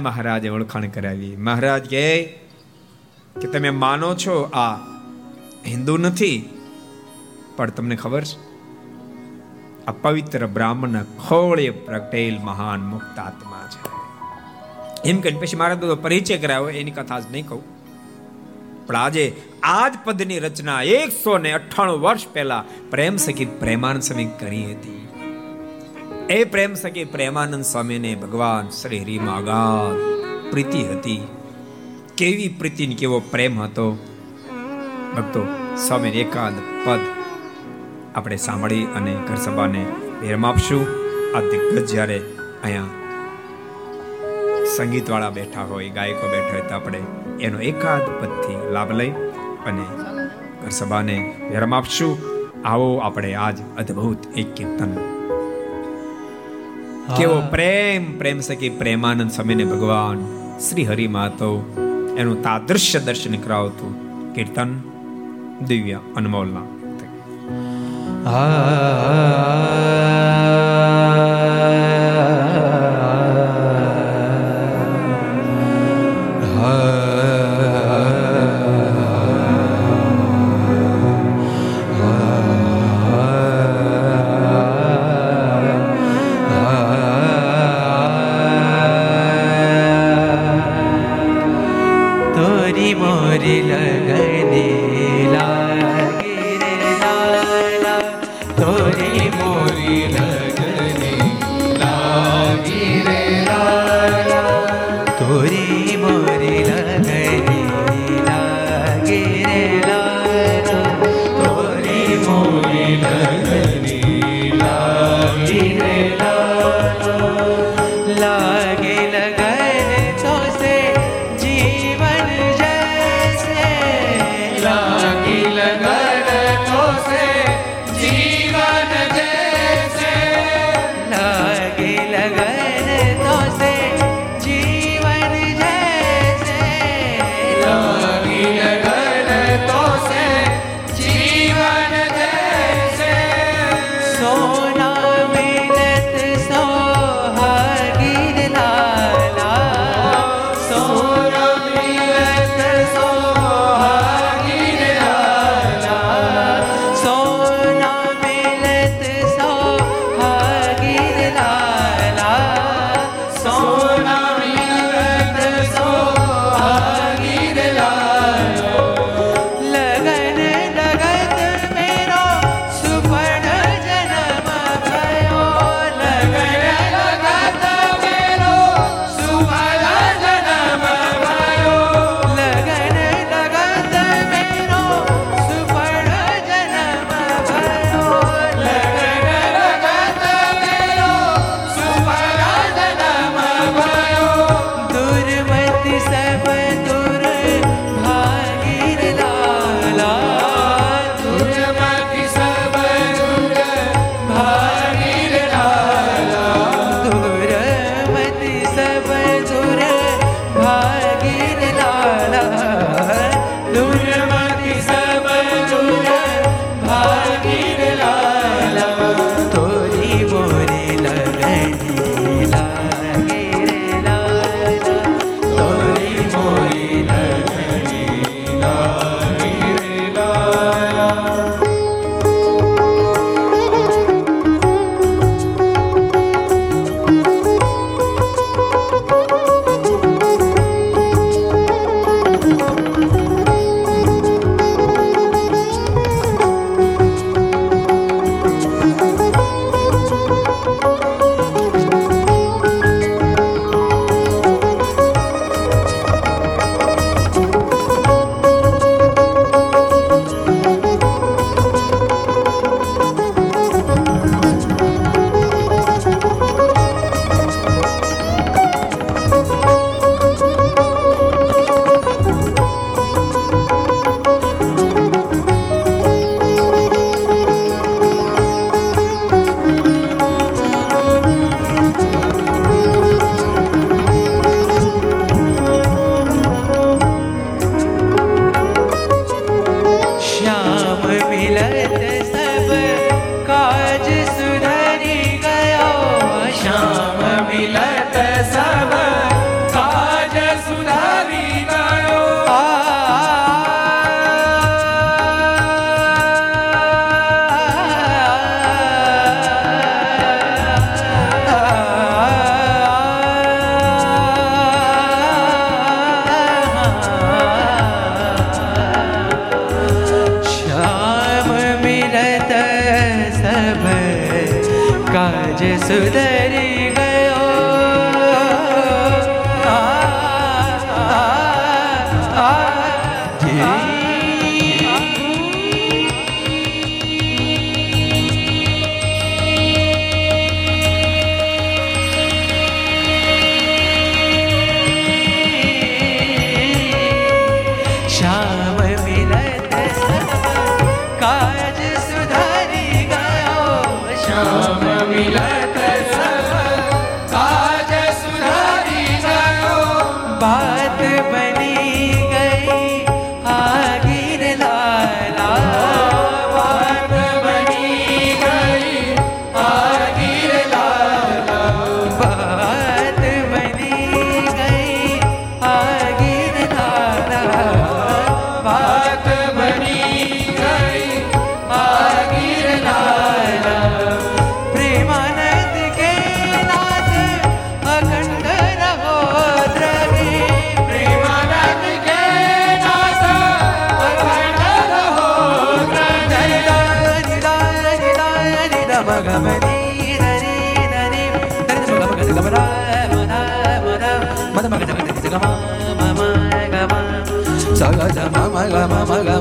[0.00, 1.36] અને મહારાજે ઓળખાણ કરાવી.
[1.36, 2.06] મહારાજ કહે
[3.40, 4.70] કે તમે માનો છો આ
[5.66, 6.38] હિન્દુ નથી,
[7.56, 8.38] પણ તમને ખબર છે?
[9.86, 13.82] આ પવિત્ર બ્રાહ્મણ ખોળે પ્રગટેલ મહાન મુક્ત આત્મા છે.
[15.10, 17.62] એમ કહીને પછી મારા બધો પરિચય કરાયો, એની કથા જ નહીં કહું.
[18.86, 19.24] પણ આજે
[19.62, 25.00] આજ પદની રચના એકસો ને અઠ્ઠાણું વર્ષ પહેલા પ્રેમ સખી પ્રેમાનંદ સ્વામી કરી હતી.
[26.30, 29.96] એ પ્રેમ સખી પ્રેમાનંદ સ્વામીને ભગવાન શ્રી હરિમાં અગાધ
[30.50, 31.28] પ્રીતિ હતી.
[32.16, 33.98] કેવી પ્રીતિ ને કેવો પ્રેમ હતો.
[35.16, 35.46] ભક્તો
[35.76, 36.52] સ્વામી એકાદ
[36.84, 36.98] પદ
[38.14, 39.86] આપણે સાંભળી અને ઘર સભાને
[40.20, 40.86] વિરામ આપશું.
[41.36, 42.18] આ દિગ્ગજ જ્યારે
[42.62, 42.82] અહીંયા
[44.76, 47.02] સંગીતવાળા બેઠા હોય, ગાયકો બેઠા હોય, તો આપણે
[47.40, 49.10] એનો એકાદ પદથી લાભ લઈ
[49.66, 49.84] અને
[50.62, 52.18] ઘર સભાને વિરામ આપશું.
[52.64, 55.09] આવો આપણે આજ અદ્ભુત એક કીર્તન
[57.16, 60.18] કેવો પ્રેમ પ્રેમ સખી પ્રેમાનંદ સ્વામીને ભગવાન
[60.58, 61.62] શ્રી હરિ માધવ
[62.18, 63.92] એનું તાદૃશ્ય દર્શન કરાવતું
[64.34, 64.80] કીર્તન
[65.66, 66.60] દિવ્ય અનમોલના.
[66.60, 67.10] તોરી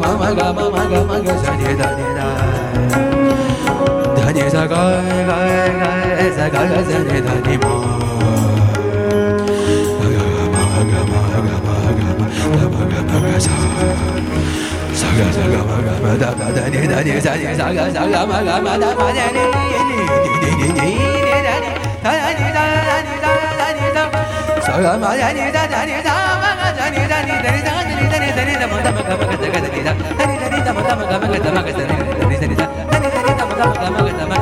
[0.01, 2.27] ma ma ga ma ma ga ma ga sa ni da ni da
[4.17, 4.81] da ni sa ga
[5.29, 5.37] ga
[5.79, 5.91] ga
[6.37, 7.73] sa ga ga sa ni da ni ma
[10.13, 10.61] ga ma
[10.91, 13.53] ga ma ga ma ga ma da ma ga ma ga sa
[14.99, 17.45] sa ga sa ga ma ga ma da da da ni da ni sa ni
[17.59, 19.43] sa ga sa ga ma ga ma da ma ni ni
[19.89, 19.99] ni
[20.59, 20.89] ni ni
[21.25, 21.71] ni da ni
[22.03, 22.63] da ni da
[23.07, 24.03] ni da ni da
[24.65, 27.78] sa ga ma ni da ni da ma ga ni da ni da ni da
[28.19, 31.63] Tani tani tani tani tani tani tani tani tani tani tani tani tani
[32.09, 32.65] tani tani tani
[33.79, 34.38] tani tani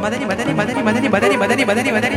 [0.00, 2.09] Madani, madani, madani, madani, madani, madani.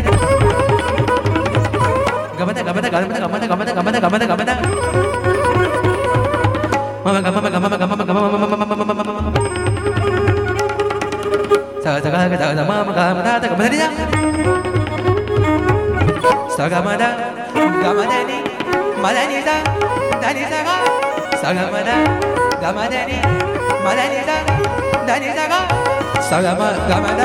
[26.89, 27.22] 干嘛呢？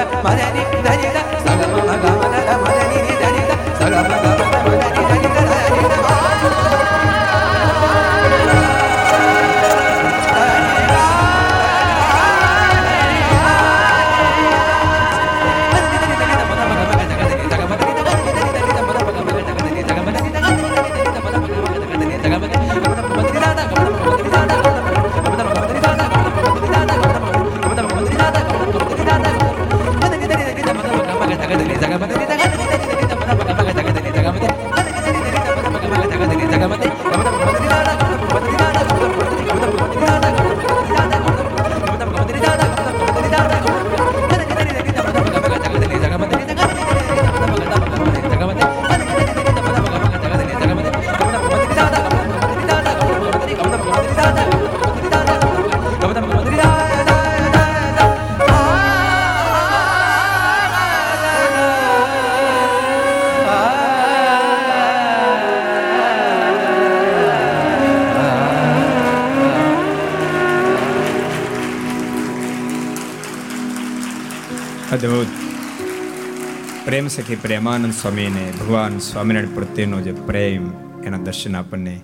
[77.28, 80.70] પ્રેમ પ્રેમાનંદ સ્વામીને, ભગવાન સ્વામિનારાયણ પ્રત્યેનો જે પ્રેમ,
[81.04, 82.00] એના દર્શન આપણને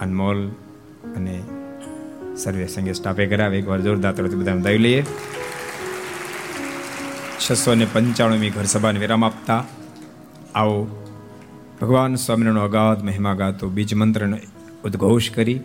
[0.00, 0.48] અનમોલ
[1.16, 1.42] અને
[2.36, 3.58] સર્વે સંગે સ્ટાફે કરાવે.
[3.58, 5.04] એકવાર જોરદાર તરફથી બધા દાવી લઈએ.
[7.50, 9.64] છસો ને પંચાણુંમી ઘર સભાને વિરામ આપતા.
[10.54, 11.06] આવો
[11.82, 14.36] ભગવાન સ્વામિનારાયણનો અગાધ મહિમા ગાતો બીજ મંત્રનો
[14.84, 15.60] ઉદ્ઘોષ કરી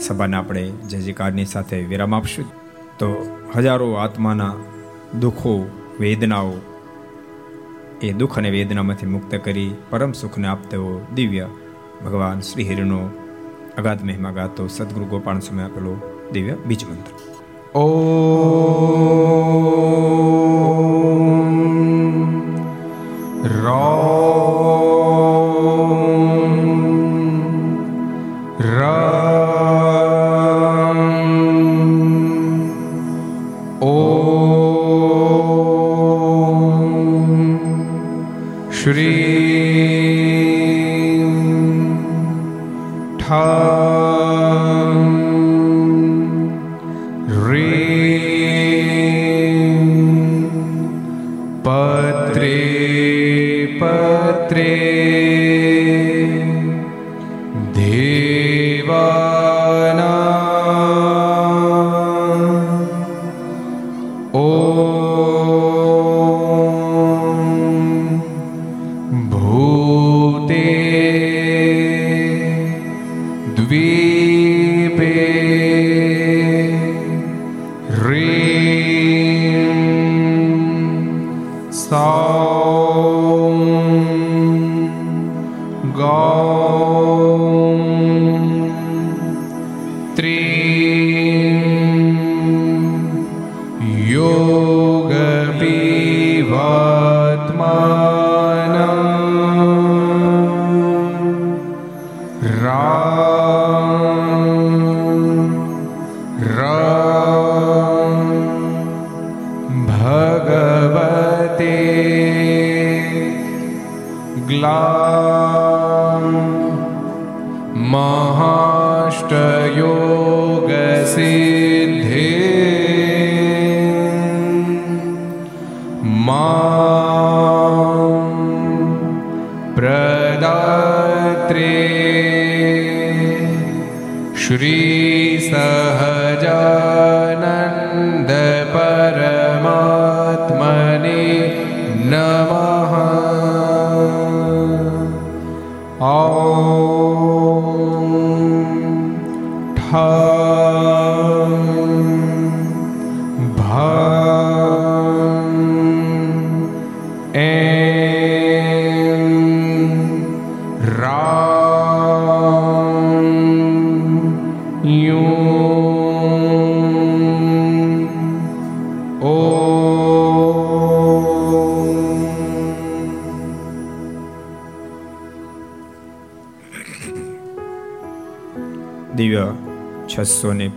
[0.00, 2.44] સભાને આપણે જય જયકારની સાથે વિરામ આપશું.
[2.98, 4.54] તો હજારો આત્માના
[5.20, 5.70] દુઃખો,
[6.00, 6.54] વેદનાઓ
[8.02, 11.48] એ દુઃખ અને વેદનામાંથી મુક્ત કરી પરમ સુખને આપતો દિવ્ય
[12.04, 13.10] ભગવાન શ્રી હરિનો
[13.78, 15.96] અગાધ મહિમા ગાતો સદગુરુ ગોપાલ સમય આપેલો
[16.32, 17.78] દિવ્ય બીજ મંત્ર.
[17.78, 17.84] ઓ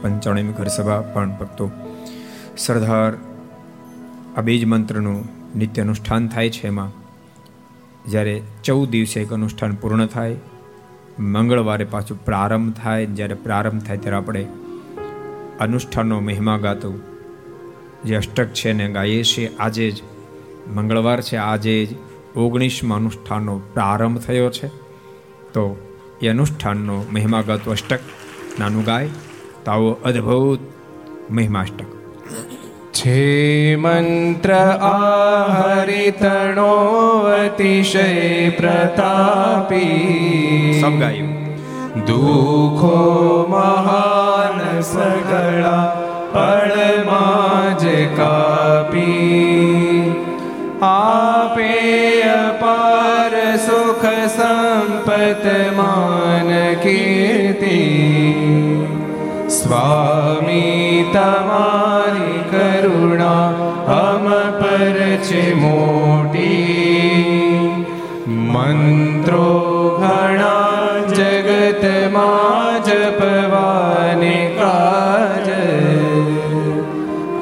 [0.05, 1.71] છસો ને પંચાણું ઘર સભા પણ ભક્તો.
[2.57, 3.13] સરદાર,
[4.37, 5.27] આ બીજ મંત્રનું
[5.57, 6.91] નિત્ય અનુષ્ઠાન થાય છે એમાં.
[8.09, 10.35] જ્યારે ચૌદ દિવસે એક અનુષ્ઠાન પૂર્ણ થાય,
[11.19, 14.47] મંગળવારે પાછું પ્રારંભ થાય, જ્યારે પ્રારંભ થાય ત્યારે આપણે
[15.59, 16.93] અનુષ્ઠાનનો મહિમા ગાતો.
[18.05, 19.55] જે અષ્ટક છે ને ગાઈએ છીએ.
[19.59, 20.01] આજે જ,
[20.73, 21.95] મંગળવાર છે, આજે જ
[22.37, 24.67] ઓગણીસમાં અનુષ્ઠાનનો પ્રારંભ થયો છે.
[25.53, 27.99] તો એ અનુષ્ઠાનનો મહિમા ગાતો અષ્ટક.
[28.59, 29.09] નાનું ગાય.
[29.65, 30.61] તો આવો અદ્ભુત
[31.31, 31.89] મહિમાષ્ટક
[32.93, 33.21] છે
[33.77, 34.51] મંત્ર
[34.89, 36.67] આહરિતણો
[37.31, 38.05] અતિશય
[38.57, 39.89] પ્રતાપી
[40.75, 41.31] સબ ગાયું
[42.03, 42.93] દુઃખો
[43.49, 45.83] મહાન સગળા
[46.33, 47.85] પળમાં જ
[48.15, 50.01] કાપી
[50.83, 51.71] આપે
[52.31, 56.51] અપાર સુખ સંપત માન
[56.81, 57.81] કીર્તિ
[59.63, 63.47] સ્વામી, તમારી કરુણા
[63.87, 64.29] અમ
[64.59, 66.55] પર છે મોટી.
[68.27, 69.49] મંત્રો
[70.01, 75.49] ઘણા જગતમાં જપવાને કાજ.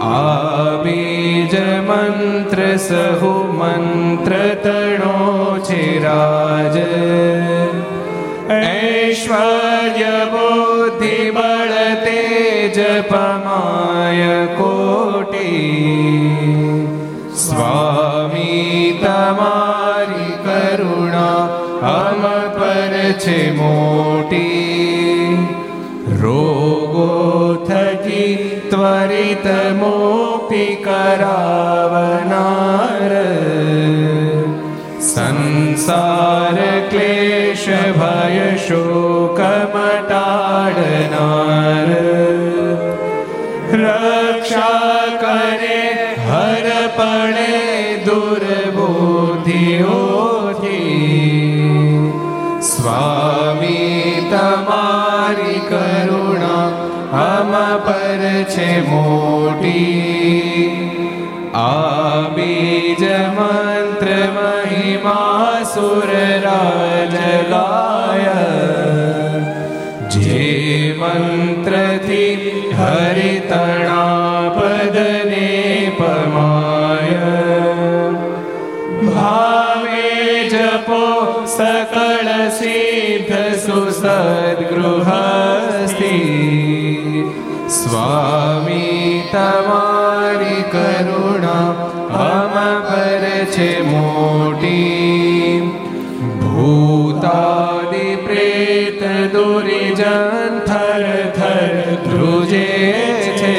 [0.02, 1.54] આ બીજ
[1.90, 4.32] મંત્ર સહુ મંત્ર
[4.64, 6.53] તણો છે રાજ.
[13.12, 14.22] पमाय
[14.60, 15.52] कोटि
[17.44, 18.54] स्वामी
[19.04, 21.30] तमारी करुणा
[21.84, 22.22] हम
[22.58, 24.52] पर छे मोटी
[26.22, 27.10] रोगो
[27.70, 28.26] थकी
[28.70, 29.48] त्वरित
[29.80, 31.92] मोपि करावनार
[35.14, 36.58] संसार
[36.90, 37.66] क्लेश
[37.98, 38.84] भय शो
[58.44, 59.94] છે મોટી.
[61.54, 66.10] આ બીજ મંત્ર મહિમા સુર
[66.44, 67.14] રાજ
[67.50, 68.36] ગાય.
[70.10, 77.22] જે મંત્રથી હરિતણા પદને પમાય.
[79.08, 85.33] ભાવે જપો સકળ સિદ્ધ સુસદગૃહસ્થી
[87.84, 91.72] સ્વામી, તમારી કરુણા
[92.14, 95.72] અમ પર છે મોટી.
[96.42, 102.94] ભૂતાની પ્રેત દોરી જન થર થર ધ્રુજે
[103.40, 103.58] છે.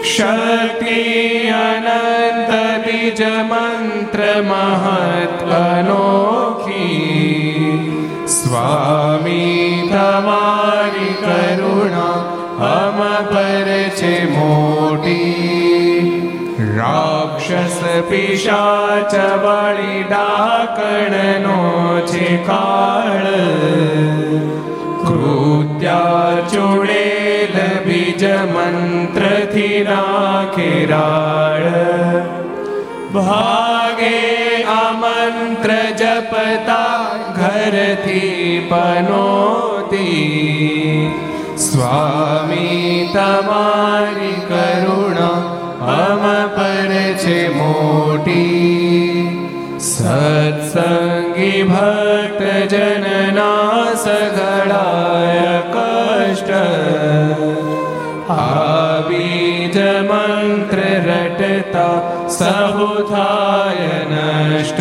[0.04, 0.98] શક્તિ
[1.48, 2.69] અનંત
[3.00, 6.90] બીજ મંત્ર મહત અનોખી
[8.26, 12.18] સ્વામી તમારી કરુણા
[12.68, 12.98] અમ
[13.30, 15.60] પર છે મોટી
[16.72, 17.78] રાક્ષસ
[18.10, 21.56] પિશાચ બળી ડાકણનો
[22.04, 23.26] છે કાળ
[25.04, 27.56] કૃત્યા ચૂડેલ
[27.86, 32.29] બીજ મંત્રથી રાખે રાળ
[33.12, 34.18] ભાગે
[34.72, 36.98] આ મંત્ર જપતા
[37.36, 40.10] ઘરથી પનોતી
[41.60, 45.40] સ્વામી તમારી કરુણા
[45.88, 46.22] અમ
[46.54, 49.26] પર છે મોટી
[49.80, 52.42] સત્સંગી ભક્ત
[52.72, 56.50] જનના સઘળાય કષ્ટ
[58.30, 64.80] આ બીજ મંત્ર રટતા સહુ થાય નષ્ટ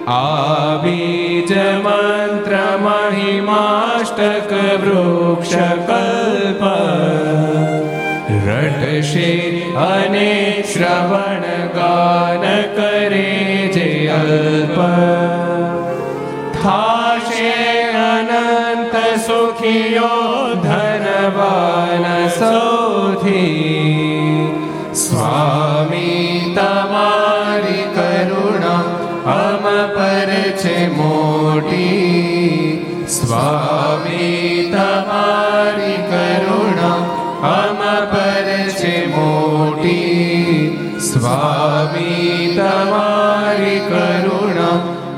[0.10, 4.52] આ બીજ મંત્ર મહિમાષ્ટક
[4.82, 6.43] વૃક્ષ કલ્પ
[8.64, 14.76] રટશે અને શ્રવણ ગાન કરે જે અલ્પ.
[16.54, 23.64] થાશે અનંત સુખીઓ ધનવાન સૌથી.
[24.96, 28.80] સ્વામી તમારી કરુણા
[29.32, 31.94] અમ પર છે મોટી.
[33.10, 33.93] સ્વામી
[41.14, 44.70] સ્વામી તમારી કરુણા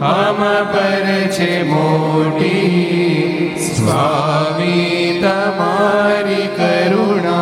[0.05, 3.55] અમ પર છે મોટી.
[3.76, 7.41] સ્વામી તમારી કરુણા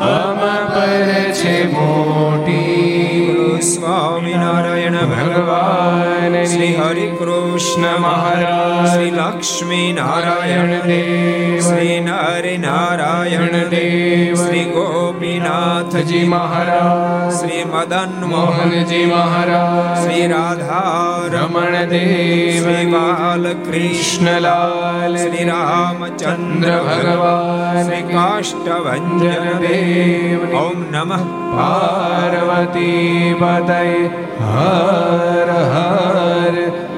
[0.00, 3.60] અમ પર છે મોટી.
[3.62, 6.13] સ્વામિનારાયણ ભગવાન.
[6.46, 17.34] શ્રી હરિ કૃષ્ણ મહારાજ, શ્રી લક્ષ્મી નારાયણ દેવ, શ્રી નરે નારાયણ દેવ, શ્રી ગોપીનાથજી મહારાજ,
[17.34, 27.82] શ્રી મદન મોહન મોહનજી મહારાજ, શ્રી રાધા રમણ દેવ, શ્રી બાલકૃષ્ણ કૃષ્ણલાલ શ્રી રામચંદ્ર ભગવાન,
[27.82, 31.44] શ્રી કાષ્ટભંજન દેવ, ઓમ નમઃ.
[31.54, 34.06] પાર્વતી પતય
[34.44, 36.33] હર હર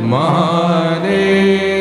[0.03, 1.76] મહાદેવ